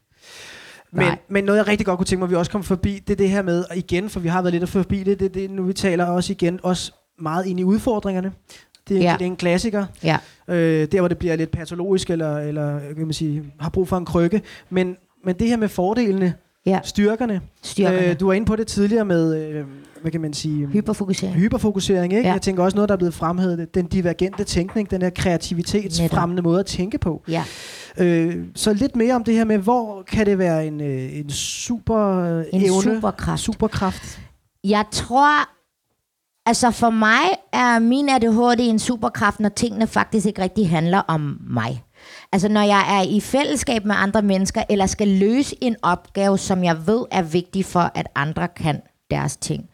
[0.91, 1.17] Men, Nej.
[1.29, 3.17] men noget, jeg rigtig godt kunne tænke mig, at vi også kom forbi, det er
[3.17, 5.63] det her med, og igen, for vi har været lidt forbi det, det, det nu
[5.63, 8.31] vi taler også igen, også meget ind i udfordringerne.
[8.89, 9.13] Det er, Ja.
[9.19, 9.85] det er en klassiker.
[10.03, 10.17] Ja.
[10.47, 13.97] Øh, der, hvor det bliver lidt patologisk, eller, eller kan man sige, har brug for
[13.97, 14.41] en krykke.
[14.69, 16.33] Men, men det her med fordelene,
[16.65, 16.79] Ja.
[16.83, 17.41] styrkerne.
[17.63, 18.07] Styrkerne.
[18.09, 19.65] Øh, du var inde på det tidligere med, øh,
[20.01, 21.35] hvad kan man sige, Hyperfokusering.
[21.35, 22.13] hyperfokusering.
[22.13, 22.27] Ikke?
[22.27, 22.33] Ja.
[22.33, 26.59] Jeg tænker også noget, der er blevet fremhævet, den divergente tænkning, den her kreativitetsfremmende måde
[26.59, 27.23] at tænke på.
[27.27, 27.43] Ja.
[27.97, 31.29] Øh, så lidt mere om det her med, hvor kan det være en, øh, en
[31.29, 33.41] super øh, En evne, superkraft.
[33.43, 34.19] superkraft.
[34.63, 35.49] Jeg tror,
[36.49, 41.37] altså for mig er min ADHD en superkraft, når tingene faktisk ikke rigtig handler om
[41.49, 41.83] mig.
[42.31, 46.63] Altså når jeg er i fællesskab med andre mennesker, eller skal løse en opgave, som
[46.63, 48.81] jeg ved er vigtig for, at andre kan
[49.11, 49.68] deres ting.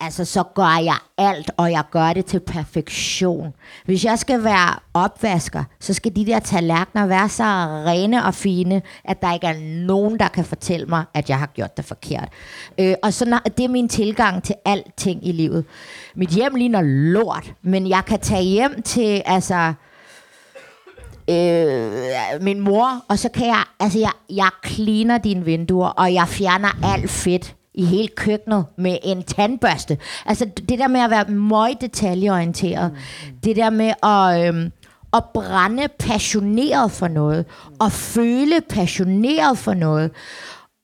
[0.00, 3.54] Altså, så gør jeg alt, og jeg gør det til perfektion.
[3.84, 7.44] Hvis jeg skal være opvasker, så skal de der tallerkener være så
[7.86, 11.46] rene og fine, at der ikke er nogen, der kan fortælle mig, at jeg har
[11.46, 12.28] gjort det forkert.
[12.78, 15.64] Øh, og så det er min tilgang til alting i livet.
[16.14, 19.72] Mit hjem ligner lort, men jeg kan tage hjem til, altså
[21.30, 26.28] øh, min mor, og så kan jeg, altså jeg, jeg cleaner dine vinduer, og jeg
[26.28, 29.98] fjerner alt fedt i hele køkkenet med en tandbørste.
[30.26, 33.36] Altså det der med at være meget detaljeorienteret, mm.
[33.44, 34.72] det der med at, øhm,
[35.12, 37.46] at brænde passioneret for noget,
[37.80, 40.10] og føle passioneret for noget,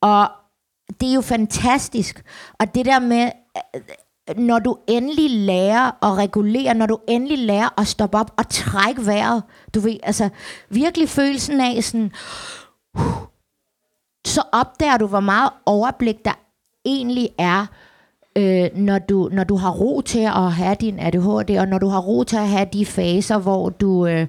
[0.01, 0.27] og
[1.01, 2.23] det er jo fantastisk.
[2.59, 3.31] Og det der med,
[3.75, 3.81] øh,
[4.37, 9.05] når du endelig lærer at regulere, når du endelig lærer at stoppe op og trække
[9.05, 9.43] vejret,
[9.75, 10.29] du ved, altså
[10.69, 12.11] virkelig følelsen af sådan,
[12.97, 13.03] uh,
[14.25, 16.42] så opdager du, hvor meget overblik der
[16.85, 17.65] egentlig er,
[18.35, 21.87] øh, når, du, når du har ro til at have din ADHD, og når du
[21.87, 24.27] har ro til at have de faser, hvor du øh,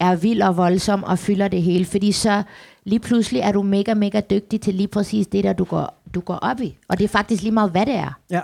[0.00, 1.84] er vild og voldsom og fylder det hele.
[1.84, 2.42] Fordi så
[2.84, 6.20] lige pludselig er du mega, mega dygtig til lige præcis det, der du går, du
[6.20, 6.76] går op i.
[6.88, 8.18] Og det er faktisk lige meget, hvad det er.
[8.30, 8.40] Ja.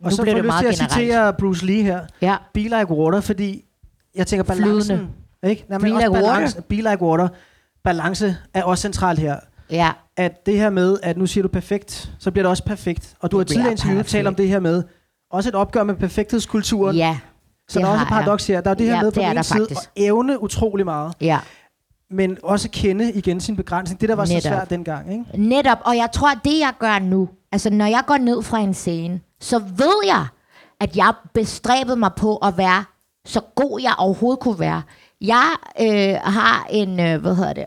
[0.00, 2.00] Nu Og så får jeg det lyst til at citere Bruce Lee her.
[2.20, 2.36] Ja.
[2.54, 3.64] Be like water, fordi
[4.14, 4.96] jeg tænker balancen.
[4.96, 5.50] Flydende.
[5.50, 5.64] Ikke?
[5.68, 7.28] Nej, men Be like balance, Be like water.
[7.84, 9.36] Balance er også centralt her.
[9.74, 9.90] Ja.
[10.16, 13.14] At det her med, at nu siger du perfekt, så bliver det også perfekt.
[13.20, 14.82] Og du har tidligere interviewet talt om det her med,
[15.30, 16.96] også et opgør med perfekthedskulturen.
[16.96, 17.18] Ja.
[17.68, 18.60] så det der er også et paradoks her.
[18.60, 19.80] Der er det her Ja, med på den ene side faktisk.
[19.96, 21.38] at evne utrolig meget, Ja.
[22.10, 24.00] men også kende igen sin begrænsning.
[24.00, 24.42] Det, der var Netop.
[24.42, 25.12] så svært dengang.
[25.12, 25.24] Ikke?
[25.48, 28.58] Netop, og jeg tror, at det jeg gør nu, altså når jeg går ned fra
[28.58, 30.26] en scene, så ved jeg,
[30.80, 32.84] at jeg bestræbede mig på at være
[33.26, 34.82] så god jeg overhovedet kunne være.
[35.20, 35.44] Jeg
[35.80, 37.64] øh, har en, øh, hvad hedder det,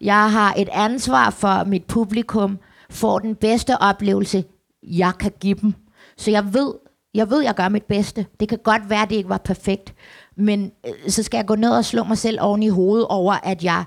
[0.00, 2.58] jeg har et ansvar for mit publikum,
[2.90, 4.44] får den bedste oplevelse,
[4.82, 5.74] jeg kan give dem.
[6.16, 6.74] Så jeg ved,
[7.14, 8.26] jeg ved, jeg gør mit bedste.
[8.40, 9.94] Det kan godt være, at det ikke var perfekt,
[10.36, 13.34] men øh, så skal jeg gå ned og slå mig selv oven i hovedet over,
[13.42, 13.84] at jeg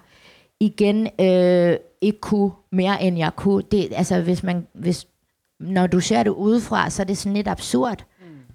[0.60, 3.64] igen øh, ikke kunne mere, end jeg kunne.
[3.72, 5.08] Det, altså, hvis man, hvis,
[5.60, 8.06] når du ser det udefra, så er det sådan lidt absurd.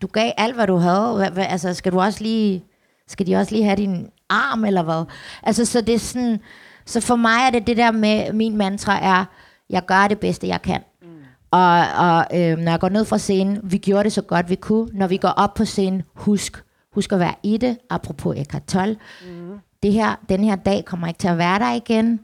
[0.03, 1.15] Du gav alt, hvad du havde.
[1.17, 2.65] Hvad, hvad, altså, skal du også lige,
[3.09, 5.05] skal de også lige have din arm, eller hvad?
[5.43, 6.41] Altså, så det er sådan,
[6.87, 9.25] så for mig er det det der med, min mantra er,
[9.71, 10.81] jeg gør det bedste, jeg kan.
[11.03, 11.09] Mm.
[11.51, 14.55] Og, og øh, når jeg går ned fra scenen, vi gjorde det så godt, vi
[14.55, 14.89] kunne.
[14.93, 16.65] Når vi går op på scenen, husk,
[16.95, 18.97] husk at være i det, apropos Eckhart Tolle.
[19.27, 19.59] Mm.
[19.83, 22.21] Det her, den her dag kommer ikke til at være der igen.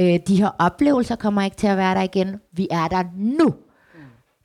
[0.00, 2.40] Øh, de her oplevelser kommer ikke til at være der igen.
[2.52, 3.54] Vi er der nu.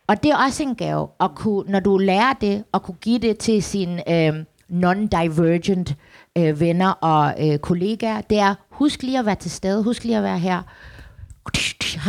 [0.08, 3.20] Og det er også en gave, at kunne, når du lærer det, at kunne give
[3.20, 5.96] det til sine øh, non-divergent
[6.38, 10.18] øh, venner og øh, kollegaer, det er, husk lige at være til stede, husk lige
[10.18, 10.62] at være her.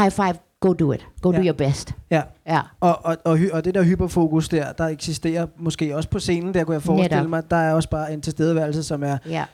[0.00, 1.06] High five, go do it.
[1.20, 1.38] Go ja.
[1.38, 1.94] do your best.
[2.10, 2.22] Ja.
[2.46, 2.60] Ja.
[2.80, 6.64] Og, og, og, og det der hyperfokus der, der eksisterer måske også på scenen, der
[6.64, 7.30] kunne jeg forestille Netop.
[7.30, 9.44] mig, der er også bare en tilstedeværelse, som er Ja.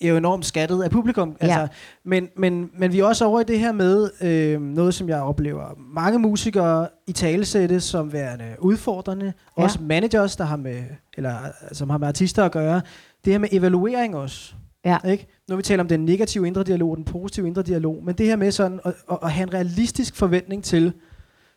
[0.00, 1.36] er jo enormt skattet af publikum.
[1.42, 1.46] Ja.
[1.46, 1.68] Altså,
[2.04, 5.20] men, men, men vi er også over i det her med øh, noget, som jeg
[5.22, 5.64] oplever
[5.94, 9.32] mange musikere i talesætte som værende udfordrende.
[9.58, 9.62] Ja.
[9.62, 10.82] Også managers, der har med,
[11.16, 11.34] eller,
[11.72, 12.80] som har med artister at gøre.
[13.24, 14.54] Det her med evaluering også.
[14.84, 14.98] Ja.
[15.08, 15.26] Ikke?
[15.48, 18.04] Nu vi taler om den negative indre dialog og den positive indre dialog.
[18.04, 20.92] Men det her med sådan at, at, at have en realistisk forventning til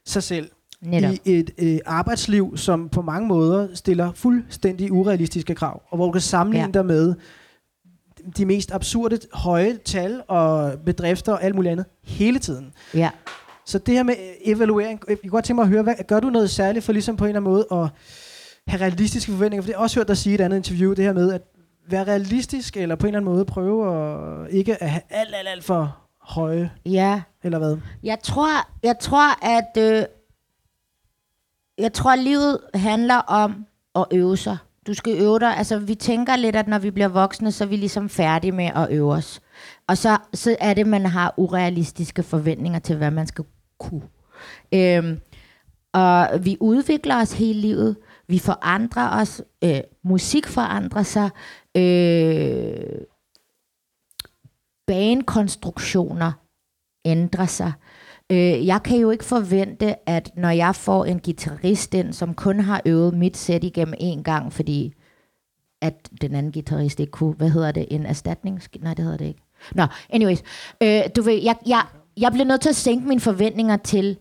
[0.05, 0.49] sig selv
[0.81, 1.11] Netop.
[1.13, 6.11] i et øh, arbejdsliv, som på mange måder stiller fuldstændig urealistiske krav, og hvor du
[6.11, 6.71] kan sammenligne Ja.
[6.71, 7.13] dig med
[8.37, 12.73] de mest absurde høje tal og bedrifter og alt muligt andet hele tiden.
[12.93, 13.09] Ja.
[13.65, 14.13] Så det her med
[14.45, 17.15] evaluering, jeg kunne godt tænke mig at høre, hvad, gør du noget særligt for ligesom
[17.17, 17.89] på en eller anden måde at
[18.67, 19.61] have realistiske forventninger?
[19.61, 21.33] For det har jeg også hørt dig sige i et andet interview, det her med,
[21.33, 21.41] at
[21.87, 25.47] være realistisk, eller på en eller anden måde prøve at ikke at have alt, alt,
[25.47, 27.77] alt for høje, Ja, eller hvad?
[28.03, 28.47] jeg tror,
[28.83, 30.03] jeg tror, at øh,
[31.77, 33.65] jeg tror, at livet handler om
[33.95, 34.57] at øve sig.
[34.87, 35.57] Du skal øve dig.
[35.57, 38.65] Altså, vi tænker lidt, at når vi bliver voksne, så er vi ligesom færdige med
[38.75, 39.41] at øve os.
[39.87, 43.45] Og så, så er det, man har urealistiske forventninger til, hvad man skal
[43.79, 44.01] kunne.
[44.73, 45.19] Øhm,
[45.93, 47.95] og vi udvikler os hele livet.
[48.27, 49.41] Vi forandrer os.
[49.63, 51.29] Øh, musik forandrer sig.
[51.77, 53.01] Øh,
[54.87, 56.31] banekonstruktioner
[57.05, 57.73] ændrer sig.
[58.31, 62.59] Øh, jeg kan jo ikke forvente, at når jeg får en guitarist ind, som kun
[62.59, 64.93] har øvet mit sæt igennem en gang, fordi
[65.81, 68.61] at den anden guitarist ikke kunne, hvad hedder det, en erstatning?
[68.79, 69.41] Nej, det hedder det ikke.
[69.71, 70.43] Nå, anyways.
[70.83, 71.81] Øh, du ved, jeg, jeg,
[72.17, 74.17] jeg bliver nødt til at sænke mine forventninger til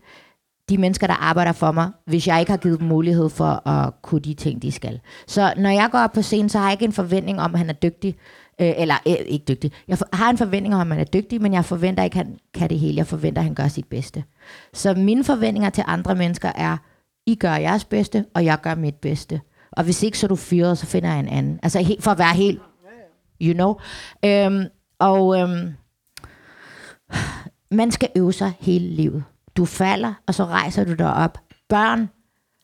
[0.69, 4.01] de mennesker, der arbejder for mig, hvis jeg ikke har givet dem mulighed for at
[4.01, 4.99] kunne de ting, de skal.
[5.27, 7.59] Så når jeg går op på scenen, så har jeg ikke en forventning om, at
[7.59, 8.15] han er dygtig.
[8.61, 9.71] Øh, eller øh, ikke dygtig.
[9.87, 12.25] Jeg for, har en forventning om, at han er dygtig, men jeg forventer ikke, at
[12.25, 12.97] han kan det hele.
[12.97, 14.23] Jeg forventer, at han gør sit bedste.
[14.73, 16.77] Så mine forventninger til andre mennesker er,
[17.25, 19.41] I gør jeres bedste, og jeg gør mit bedste.
[19.71, 21.59] Og hvis ikke, så er du fyret, så finder jeg en anden.
[21.63, 22.61] Altså helt, for at være helt,
[23.41, 23.75] you know.
[24.25, 24.65] Øhm,
[24.99, 25.73] og øhm,
[27.71, 29.23] man skal øve sig hele livet.
[29.57, 31.37] Du falder, og så rejser du dig op.
[31.69, 32.09] Børn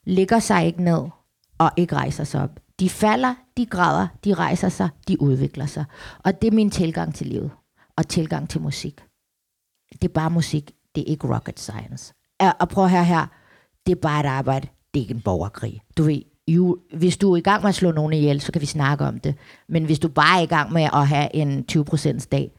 [0.06, 1.10] ligger sig ikke ned
[1.58, 2.60] og ikke rejser sig op.
[2.80, 5.86] De falder, de græder, de rejser sig, de udvikler sig.
[6.20, 7.52] Og det er min tilgang til livet.
[7.98, 9.02] Og tilgang til musik.
[9.92, 10.72] Det er bare musik.
[10.96, 12.14] Det er ikke rocket science.
[12.60, 13.28] Og prøv her her.
[13.86, 14.68] Det er bare et arbejde.
[14.94, 15.82] Det er ikke en borgerkrig.
[15.98, 18.62] Du ved, you, hvis du er i gang med at slå nogen ihjel, så kan
[18.62, 19.36] vi snakke om det.
[19.70, 22.52] Men hvis du bare er i gang med at have en 20% dag,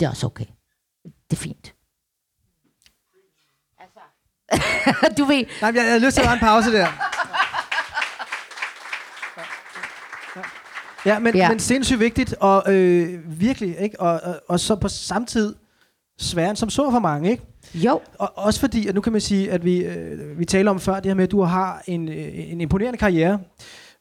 [0.00, 0.46] det er også okay.
[1.04, 1.75] Det er fint.
[5.18, 6.86] Du ved, Nej, jeg, jeg har lyst til at have en pause der.
[11.06, 11.48] Ja, men, ja.
[11.48, 14.00] Men sindssygt vigtigt, og øh, virkelig, ikke?
[14.00, 15.54] Og, og, og så på samme tid
[16.18, 17.42] svært som så for mange, ikke?
[17.74, 20.80] jo, Og også fordi, at nu kan man sige, at vi, øh, vi taler om
[20.80, 23.38] før det her med, at du har en, øh, en imponerende karriere,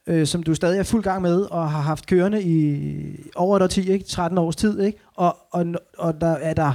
[0.08, 3.64] øh, som du stadig er fuld gang med, og har haft kørende i over et
[3.64, 4.06] årti, ikke?
[4.06, 5.00] 13 års tid, ikke?
[5.16, 5.66] Og, og,
[5.98, 6.74] og der er der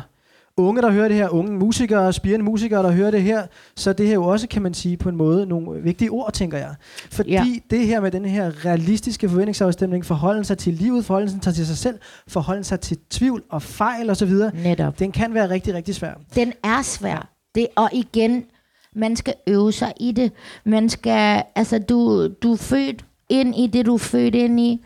[0.60, 3.46] unge, der hører det her, unge musikere, spirende musikere, der hører det her,
[3.76, 6.58] så det her jo også, kan man sige, på en måde nogle vigtige ord, tænker
[6.58, 6.74] jeg.
[7.10, 7.44] Fordi ja.
[7.70, 11.76] Det her med den her realistiske forventningsafstemning, forholden sig til livet, forholden sig til sig
[11.76, 11.98] selv,
[12.28, 14.98] forholden sig til tvivl og fejl osv., netop.
[14.98, 16.14] den kan være rigtig, rigtig svær.
[16.34, 17.32] Den er svær.
[17.54, 18.44] Det, og igen,
[18.94, 20.32] man skal øve sig i det.
[20.64, 24.84] Man skal, altså du, du er født ind i det, du er født ind i.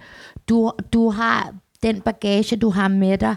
[0.48, 3.34] Du, du har den bagage, du har med dig.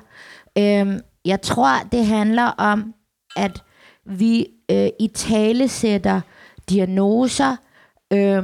[0.58, 2.94] Øhm, jeg tror, det handler om,
[3.36, 3.64] at
[4.06, 6.22] vi øh, i tale sætter
[6.70, 7.56] diagnoser
[8.14, 8.44] øh,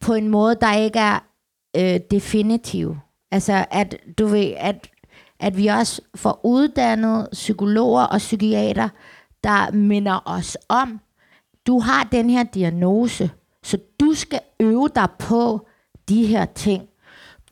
[0.00, 1.18] på en måde, der ikke er
[1.76, 2.96] øh, definitiv.
[3.30, 4.90] Altså, at du ved, at,
[5.40, 8.88] at vi også får uddannet psykologer og psykiater,
[9.44, 11.00] der minder os om,
[11.66, 13.30] du har den her diagnose,
[13.62, 15.66] så du skal øve dig på
[16.08, 16.89] de her ting.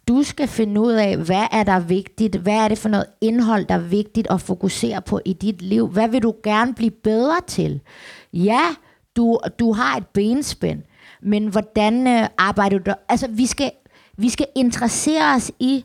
[0.09, 3.67] Du skal finde ud af, hvad er der vigtigt, hvad er det for noget indhold,
[3.67, 5.89] der er vigtigt at fokusere på i dit liv.
[5.89, 7.81] Hvad vil du gerne blive bedre til?
[8.33, 8.61] Ja,
[9.17, 10.83] du, du har et benspænd,
[11.23, 12.93] men hvordan øh, arbejder du?
[13.09, 13.71] Altså, vi skal,
[14.17, 15.85] vi skal interessere os i,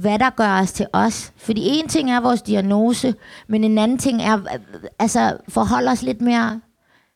[0.00, 1.32] hvad der gør os til os.
[1.36, 3.14] Fordi en ting er vores diagnose,
[3.48, 4.60] men en anden ting er, øh,
[4.98, 6.60] altså, forholde os lidt mere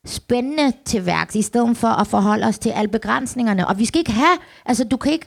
[0.06, 3.66] spændende til værks, i stedet for at forholde os til alle begrænsningerne.
[3.66, 5.26] Og vi skal ikke have, altså du kan ikke,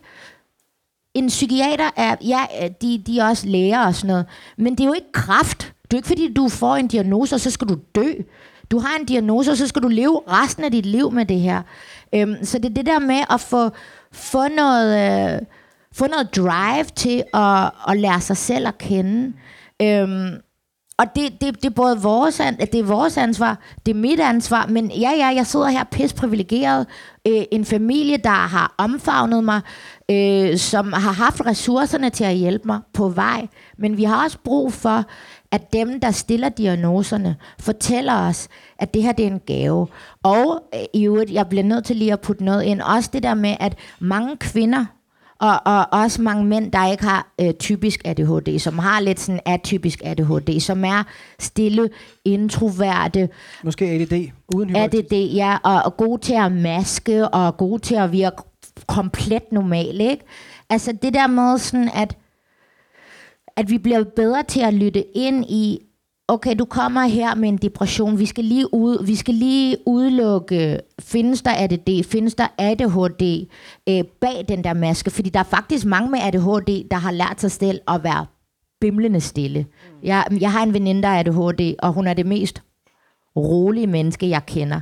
[1.20, 4.26] en psykiater er, ja, øh, de, de er også læger og sådan noget,
[4.57, 5.59] men det er jo ikke kraft.
[5.59, 8.13] Det er jo ikke fordi, du får en diagnose, og så skal du dø.
[8.72, 11.39] Du har en diagnose, og så skal du leve resten af dit liv med det
[11.39, 11.61] her.
[12.15, 13.70] Øhm, så det er det der med at få,
[14.11, 15.41] få, noget, øh,
[15.93, 19.34] få noget drive til at, at lære sig selv at kende.
[19.82, 20.41] Øhm,
[20.99, 24.65] og det, det, det, er både vores, det er vores ansvar, det er mit ansvar,
[24.67, 26.88] men ja, ja, jeg sidder her pis privilegeret.
[27.28, 29.61] Øh, en familie, der har omfavnet mig,
[30.12, 33.47] øh, som har haft ressourcerne til at hjælpe mig på vej.
[33.78, 35.05] Men vi har også brug for,
[35.51, 38.47] at dem, der stiller diagnoserne, fortæller os,
[38.80, 39.88] at det her det er en gave.
[40.24, 42.82] Og øh, i øvrigt, jeg bliver nødt til lige at putte noget ind.
[42.82, 44.86] Også det der med, at mange kvinder,
[45.39, 49.39] og, og også mange mænd, der ikke har øh, typisk ADHD, som har lidt sådan
[49.45, 51.03] atypisk ADHD, som er
[51.39, 51.89] stille,
[52.26, 53.30] introverte,
[53.64, 54.99] Måske ADD, uden hypokris.
[54.99, 58.41] ADD, ja, og, og gode til at maske, og gode til at virke
[58.90, 60.24] komplet normal, ikke?
[60.70, 62.18] Altså det der med sådan, at,
[63.56, 65.80] at vi bliver bedre til at lytte ind i,
[66.28, 70.80] okay, du kommer her med en depression, vi skal lige, ud, vi skal lige udelukke,
[71.00, 73.48] findes der ADD, findes der ADHD
[73.90, 77.42] øh, bag den der maske, fordi der er faktisk mange med ADHD, der har lært
[77.42, 78.26] sig selv at være
[78.82, 79.66] bimlende stille.
[80.04, 82.62] Jeg, jeg har en veninde, der er ADHD, og hun er det mest
[83.36, 84.80] rolige menneske, jeg kender.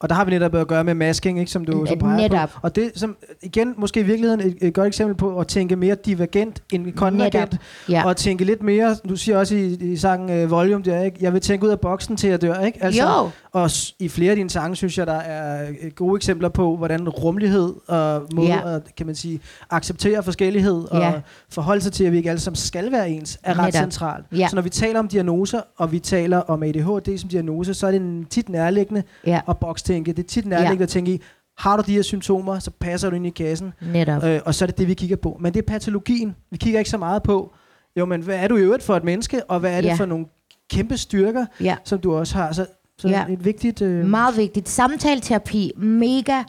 [0.00, 2.16] Og der har vi netop at gøre med masking, ikke, som du N- så peger
[2.16, 2.48] netop.
[2.48, 2.58] på.
[2.62, 5.94] Og det som igen måske i virkeligheden et, et godt eksempel på at tænke mere
[5.94, 7.34] divergent end konvergent.
[7.34, 8.06] Netop, ja.
[8.06, 11.18] Og tænke lidt mere, du siger også i, i sangen uh, Volume der, ikke?
[11.20, 12.78] jeg vil tænke ud af boksen til at dør, ikke?
[12.84, 13.30] Altså, Jo.
[13.56, 17.08] Og i flere af dine sange, synes jeg, der er øh, gode eksempler på, hvordan
[17.08, 18.74] rummelighed og måde Ja.
[18.76, 19.40] at, kan man sige,
[19.70, 21.12] acceptere forskellighed og Ja.
[21.50, 23.80] forholde sig til, at vi ikke alle sammen skal være ens, er ret Netop.
[23.80, 24.24] centralt.
[24.32, 24.48] Ja.
[24.48, 27.90] Så når vi taler om diagnoser, og vi taler om ADHD som diagnose, så er
[27.90, 30.12] det en tit nærliggende Ja, at bokstænke.
[30.12, 31.20] Det er tit nærliggende at tænke i,
[31.58, 34.24] har du de her symptomer, så passer du ind i kassen, netop.
[34.24, 35.36] øh, og så er det det, vi kigger på.
[35.40, 36.36] Men det er patologien.
[36.50, 37.52] Vi kigger ikke så meget på,
[37.96, 39.94] jo, men hvad er du i øvrigt for et menneske, og hvad er det Ja.
[39.94, 40.26] for nogle
[40.70, 41.76] kæmpe styrker, Ja.
[41.84, 42.52] som du også har.
[42.52, 42.66] Så,
[42.98, 43.24] så Ja.
[43.28, 43.82] et vigtigt...
[43.82, 44.68] Øh, Meget vigtigt.
[44.68, 46.42] Samtaleterapi, mega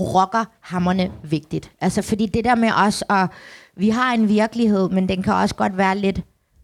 [0.00, 1.72] rocker hammerne vigtigt.
[1.80, 3.28] Altså fordi det der med os, og
[3.76, 6.20] vi har en virkelighed, men den kan også godt være lidt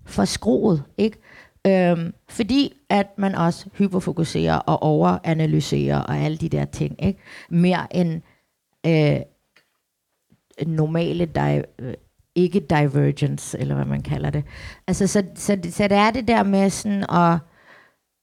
[0.06, 1.18] forskruet, ikke?
[1.66, 7.20] Øhm, fordi at man også hyperfokuserer og overanalyserer og alle de der ting, ikke?
[7.50, 8.22] Mere end
[8.86, 9.20] øh,
[10.66, 11.94] normale di-
[12.34, 14.44] ikke divergence, eller hvad man kalder det.
[14.86, 17.38] Altså, så, så, så det er det der med sådan at,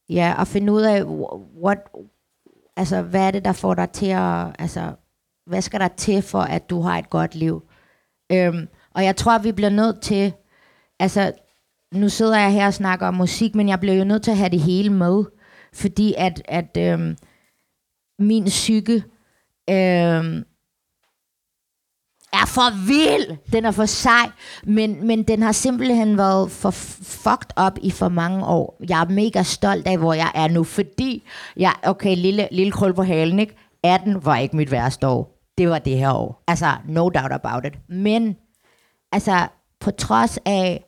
[0.09, 1.03] ja, og finde ud af,
[1.63, 1.77] what,
[2.77, 4.93] altså, hvad er det, der får dig til at, altså,
[5.45, 7.63] hvad skal der til for, at du har et godt liv?
[8.31, 10.33] Øhm, og jeg tror, vi bliver nødt til,
[10.99, 11.33] altså,
[11.93, 14.37] nu sidder jeg her og snakker om musik, men jeg bliver jo nødt til at
[14.37, 15.23] have det hele med,
[15.73, 17.17] fordi at, at øhm,
[18.19, 19.03] min psyke
[19.69, 20.43] øhm,
[22.41, 23.37] er for vild.
[23.51, 24.29] Den er for sej,
[24.63, 28.81] men, men den har simpelthen været for fucked up i for mange år.
[28.89, 31.23] Jeg er mega stolt af, hvor jeg er nu, fordi
[31.57, 33.55] jeg, okay, lille, lille krøl på halen, ikke?
[33.83, 35.33] 18 var ikke mit værste år.
[35.57, 36.43] Det var det her år.
[36.47, 37.73] Altså, no doubt about it.
[37.89, 38.35] Men,
[39.11, 39.47] altså,
[39.79, 40.86] på trods af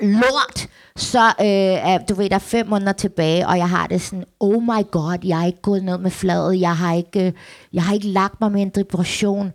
[0.00, 4.00] lort, så øh, er, du ved, der er fem måneder tilbage, og jeg har det
[4.00, 7.32] sådan, oh my god, jeg er ikke gået ned med fladet, jeg har ikke, øh,
[7.72, 9.52] jeg har ikke lagt mig med en depression,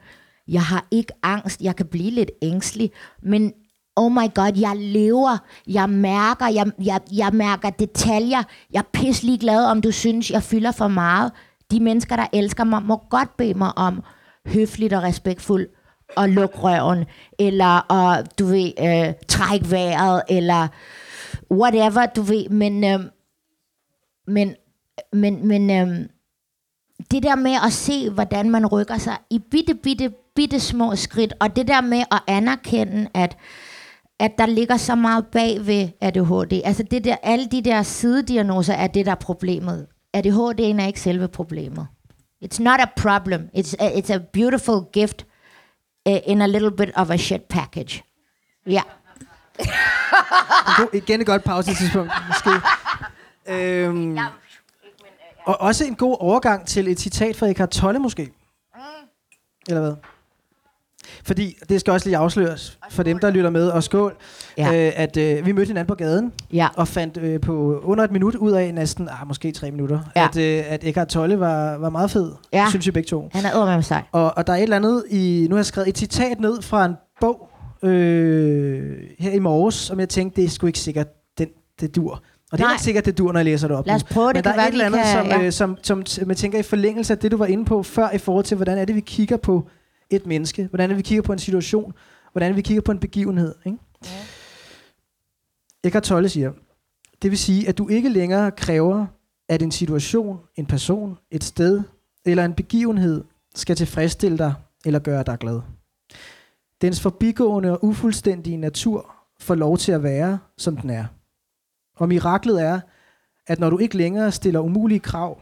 [0.48, 2.92] jeg har ikke angst, jeg kan blive lidt ængstelig,
[3.24, 3.54] men
[3.96, 8.44] oh my god, jeg lever, jeg mærker, jeg, jeg, jeg mærker detaljer,
[8.74, 11.32] jeg er pisselig glad, om du synes, jeg fylder for meget.
[11.72, 14.04] De mennesker, der elsker mig, må godt bede mig om
[14.46, 15.72] høfligt og respektfuldt
[16.18, 17.06] at lukke røven,
[17.40, 20.68] eller at, du ved, øh, trække vejret, eller
[21.52, 23.00] whatever, du ved, men, øh,
[24.28, 24.56] men,
[25.14, 26.08] men, men øh,
[27.12, 31.34] det der med at se, hvordan man rykker sig i bitte, bitte, bitte små skridt,
[31.40, 33.38] og det der med at anerkende, at
[34.22, 36.62] at der ligger så meget bag ved ADHD.
[36.66, 39.88] Altså det der, alle de der sidediagnoser er det, der er problemet.
[40.18, 41.88] ADHD'en er ikke selve problemet.
[42.46, 43.50] It's not a problem.
[43.58, 45.26] It's a, it's a beautiful gift
[46.06, 48.04] in a little bit of a shit package.
[48.66, 48.82] Ja.
[50.78, 52.50] God, igen et godt pausetidspunkt, måske.
[53.48, 54.18] Øhm,
[55.46, 58.32] og også en god overgang til et citat fra Eckhart Tolle, måske.
[59.68, 59.96] Eller hvad?
[61.24, 64.16] Fordi, det skal også lige afsløres for dem, der lytter med, og skål,
[64.58, 64.86] Ja.
[64.88, 66.68] øh, at øh, vi mødte hinanden på gaden, Ja.
[66.76, 70.28] og fandt øh, på under et minut ud af næsten, ah, måske tre minutter, Ja.
[70.32, 72.66] at, øh, at Eckhart Tolle var, var meget fed, Ja.
[72.70, 73.30] synes vi begge to.
[73.34, 74.04] Han er med sig.
[74.12, 75.48] Og, og der er et eller andet i...
[75.50, 77.50] Nu har jeg skrevet et citat ned fra en bog
[77.84, 81.08] øh, her i morges, som jeg tænkte, det er sgu ikke sikkert,
[81.38, 81.48] den,
[81.82, 82.12] det dur.
[82.52, 82.74] Og det er Nej.
[82.74, 83.88] ikke sikkert, det dur, når jeg læser det op.
[83.88, 84.14] Lad os nu.
[84.14, 84.36] prøve det.
[84.36, 85.46] Men der kan er et eller andet, kan, som, ja.
[85.46, 88.10] øh, som, som, som man tænker i forlængelse af det, du var inde på før,
[88.12, 89.68] i forhold til, hvordan er det, vi kigger på
[90.12, 90.68] et menneske?
[90.68, 91.94] Hvordan vi kigger på en situation?
[92.32, 93.56] Hvordan vi kigger på en begivenhed?
[93.66, 93.78] Ikke?
[94.06, 94.10] Ja.
[95.84, 96.52] Eckhart Tolle siger,
[97.22, 99.06] det vil sige, at du ikke længere kræver,
[99.50, 101.82] at en situation, en person, et sted
[102.26, 103.24] eller en begivenhed
[103.56, 104.54] skal tilfredsstille dig
[104.86, 105.62] eller gøre dig glad.
[106.82, 111.06] Dens forbigående og ufuldstændige natur får lov til at være, som den er.
[111.96, 112.80] Og miraklet er,
[113.48, 115.42] at når du ikke længere stiller umulige krav,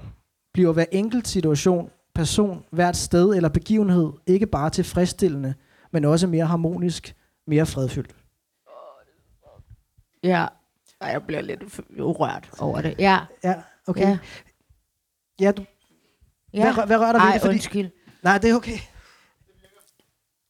[0.54, 1.90] bliver hver enkelt situation,
[2.20, 5.54] person, hvert sted eller begivenhed ikke bare tilfredsstillende,
[5.92, 7.16] men også mere harmonisk,
[7.48, 8.16] mere fredfyldt.
[10.24, 10.48] Ja.
[11.02, 12.96] Ej, jeg bliver lidt urørt over det.
[13.00, 13.20] Ja.
[13.44, 14.02] Ja, okay.
[14.02, 14.20] Ja.
[15.40, 15.66] Ja, du,
[16.54, 16.74] ja.
[16.74, 17.42] Hvad, hvad rører dig ved det?
[17.42, 17.90] Fordi, undskyld.
[18.24, 18.78] nej, det er okay.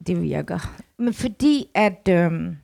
[0.07, 0.59] Det virker.
[0.97, 2.07] Men fordi at...
[2.09, 2.57] Øhm,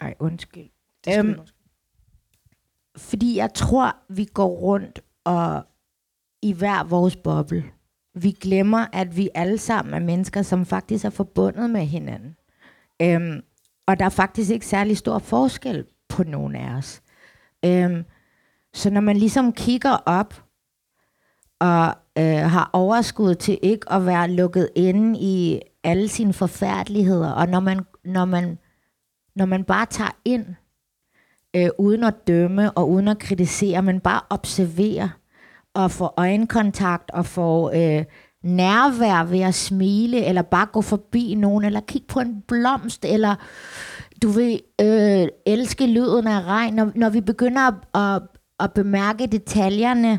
[0.00, 0.70] ej, undskyld.
[1.08, 1.38] Øhm.
[2.96, 5.66] Fordi jeg tror, vi går rundt og
[6.44, 7.64] i hver vores boble.
[8.14, 12.36] Vi glemmer, at vi alle sammen er mennesker, som faktisk er forbundet med hinanden.
[13.02, 13.40] Øhm,
[13.86, 17.02] og der er faktisk ikke særlig stor forskel på nogen af os.
[17.64, 18.04] Øhm,
[18.74, 20.44] så når man ligesom kigger op
[21.60, 27.48] og øh, har overskud til ikke at være lukket inde i alle sine forfærdeligheder, og
[27.48, 28.58] når man, når man,
[29.34, 30.46] når man bare tager ind,
[31.56, 35.08] øh, uden at dømme og uden at kritisere, men bare observerer,
[35.74, 38.04] og få øjenkontakt og få øh,
[38.42, 43.34] nærvær ved at smile, eller bare gå forbi nogen, eller kigge på en blomst, eller
[44.22, 46.74] du vil øh, elske lyden af regn.
[46.74, 48.22] Når, når vi begynder at, at,
[48.60, 50.18] at bemærke detaljerne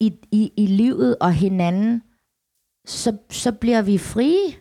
[0.00, 2.02] i, i, i livet og hinanden,
[2.86, 4.52] så, så bliver vi frie.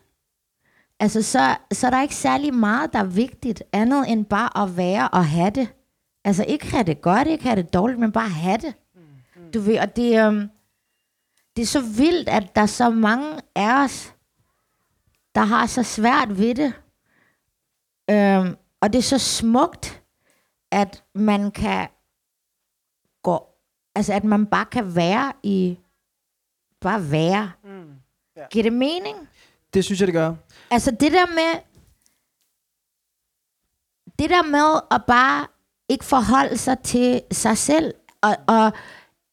[0.99, 4.77] Altså, så, så er der ikke særlig meget, der er vigtigt, andet end bare at
[4.77, 5.67] være og have det.
[6.25, 8.73] Altså, ikke have det godt, ikke have det dårligt, men bare have det.
[9.53, 10.49] Du ved, og det, øhm,
[11.55, 14.13] det er så vildt, at der er så mange af os,
[15.35, 16.73] der har så svært ved det.
[18.09, 20.03] Øhm, og det er så smukt,
[20.71, 21.87] at man kan
[23.23, 23.47] gå,
[23.95, 25.79] altså at man bare kan være i,
[26.81, 27.51] bare være.
[27.63, 27.93] Mm.
[28.35, 28.47] Ja.
[28.51, 29.29] Giver det mening?
[29.73, 30.35] Det synes jeg, det gør.
[30.71, 31.61] Altså det der med,
[34.19, 35.47] det der med at bare
[35.89, 38.71] ikke forholde sig til sig selv, og, og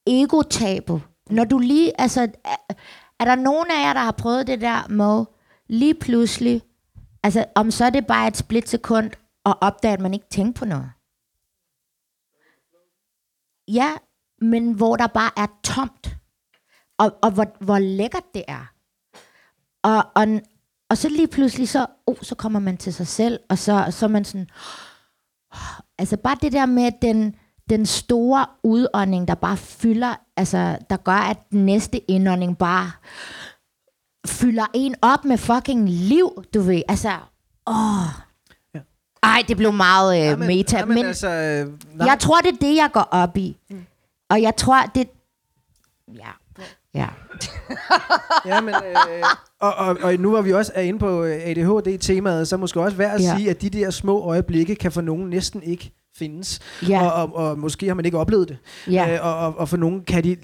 [0.07, 1.03] egotabet.
[1.31, 2.75] Når du lige, altså, er,
[3.21, 5.25] er der nogen af jer, der har prøvet det der med
[5.69, 6.63] lige pludselig,
[7.23, 9.11] altså om så er det bare et splitsekund,
[9.45, 10.91] og opdage, at man ikke tænker på noget.
[13.69, 13.93] Ja,
[14.41, 16.17] men hvor der bare er tomt.
[16.99, 18.73] Og, og hvor, hvor lækkert det er.
[19.83, 20.41] Og, og,
[20.89, 24.07] og så lige pludselig, så, oh, så kommer man til sig selv, og så, så
[24.07, 24.49] er man sådan,
[25.99, 27.37] altså bare det der med den,
[27.71, 32.91] den store udånding, der bare fylder, altså der gør, at den næste indånding bare
[34.27, 37.11] fylder en op med fucking liv, du ved, altså,
[37.67, 37.75] åh.
[38.75, 38.81] Ja.
[39.23, 42.07] Ej, det blev meget øh, Jamen, meta, jamen, men altså, øh, nej.
[42.09, 43.57] jeg tror, det er det, jeg går op i.
[43.71, 43.85] Mm.
[44.31, 45.09] Og jeg tror, det...
[46.15, 46.31] Ja.
[46.95, 47.07] Ja.
[48.47, 49.23] Ja, men, øh,
[49.61, 52.97] og, og, og nu var vi også er inde på øh, ADHD-temaet, så måske også
[52.97, 53.37] værd at Ja.
[53.37, 56.61] sige, at de der små øjeblikke kan for nogen næsten ikke findes.
[56.89, 57.07] Ja.
[57.07, 58.57] Og, og, og måske har man ikke oplevet det.
[58.91, 59.15] Ja.
[59.15, 60.37] Øh, og, og, og for nogen kan de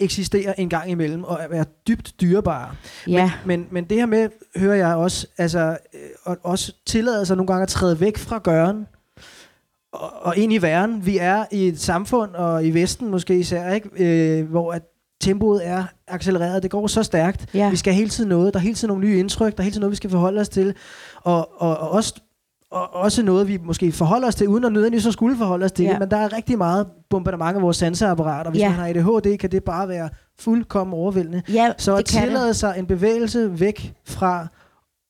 [0.00, 2.70] eksistere en gang imellem og være dybt dyrebare.
[3.08, 3.32] Ja.
[3.44, 7.36] Men, men, men det her med, hører jeg også, altså, øh, og, også tillade sig
[7.36, 8.86] nogle gange at træde væk fra gøren
[9.92, 11.06] og, og ind i verden.
[11.06, 13.88] Vi er i et samfund, og i Vesten måske især, ikke?
[13.96, 14.82] Øh, hvor at
[15.20, 16.62] tempoet er accelereret.
[16.62, 17.54] Det går så stærkt.
[17.54, 17.70] Ja.
[17.70, 18.54] Vi skal hele tiden noget.
[18.54, 19.52] Der er hele tiden nogle nye indtryk.
[19.52, 20.74] Der er hele tiden noget, vi skal forholde os til.
[21.16, 22.14] Og, og, og også
[22.74, 25.72] og også noget, vi måske forholder os til, uden at nødvendigvis så skulle forholde os
[25.72, 25.90] til Ja.
[25.90, 28.50] det, men der er rigtig meget bombardement af vores sanseapparater.
[28.50, 28.68] Hvis Ja.
[28.68, 30.08] man har ADHD, kan det bare være
[30.38, 31.42] fuldkommen overvældende.
[31.52, 32.06] ja, Så at det.
[32.06, 34.46] tillade sig en bevægelse væk fra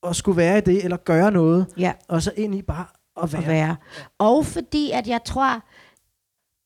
[0.09, 1.93] at skulle være i det, eller gøre noget, Ja.
[2.09, 2.85] og så ind i bare
[3.23, 3.43] at være.
[3.43, 3.77] at være.
[4.19, 5.63] Og fordi, at jeg tror,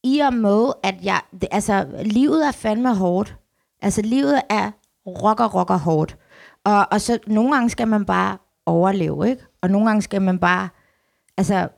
[0.05, 3.36] i og med, at jeg, det, altså, livet er fandme hårdt.
[3.82, 4.70] Altså, livet er
[5.07, 6.16] rocker, rocker hårdt.
[6.64, 8.36] Og, og så nogle gange skal man bare
[8.66, 9.42] overleve, ikke?
[9.62, 10.68] Og nogle gange skal man bare,
[11.39, 11.68] altså,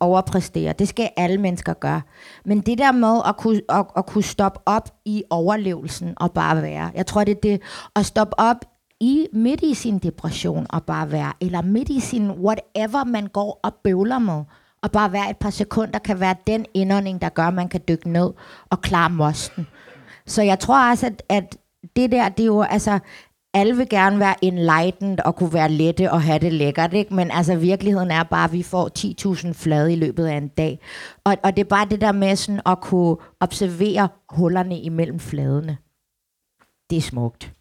[0.00, 0.72] overpræstere.
[0.72, 2.02] Det skal alle mennesker gøre.
[2.44, 6.62] Men det der med at kunne, at, at kunne stoppe op i overlevelsen og bare
[6.62, 6.90] være.
[6.94, 7.62] Jeg tror, det er det.
[7.96, 8.56] At stoppe op
[9.00, 11.32] i midt i sin depression og bare være.
[11.40, 14.42] Eller midt i sin whatever, man går og bøvler med.
[14.82, 17.80] Og bare være et par sekunder kan være den indånding, der gør, at man kan
[17.88, 18.32] dykke ned
[18.70, 19.66] og klare mosten.
[20.26, 21.56] Så jeg tror også, at, at
[21.96, 22.98] det der, det er jo, altså,
[23.54, 27.14] alle vil gerne være enlightened og kunne være lette og have det lækkert, ikke?
[27.14, 28.90] Men altså, virkeligheden er bare, at vi får
[29.48, 30.78] 10.000 flade i løbet af en dag.
[31.24, 35.76] Og, og det er bare det der med sådan at kunne observere hullerne imellem fladene.
[36.90, 37.52] Det er smukt.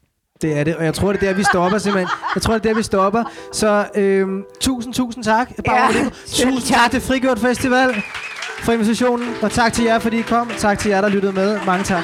[0.42, 2.10] Det er det, og jeg tror, det er der, vi stopper simpelthen.
[2.36, 3.24] Jeg tror, det er der, vi stopper.
[3.54, 5.56] Så øhm, tusind, tusind tak.
[5.66, 6.80] Barbara Ja, tusind tak.
[6.80, 7.90] tak til Frigjort Festival
[8.60, 10.52] for invitationen, og tak til jer, fordi I kom.
[10.58, 11.60] Tak til jer, der lyttede med.
[11.66, 12.04] Mange tak.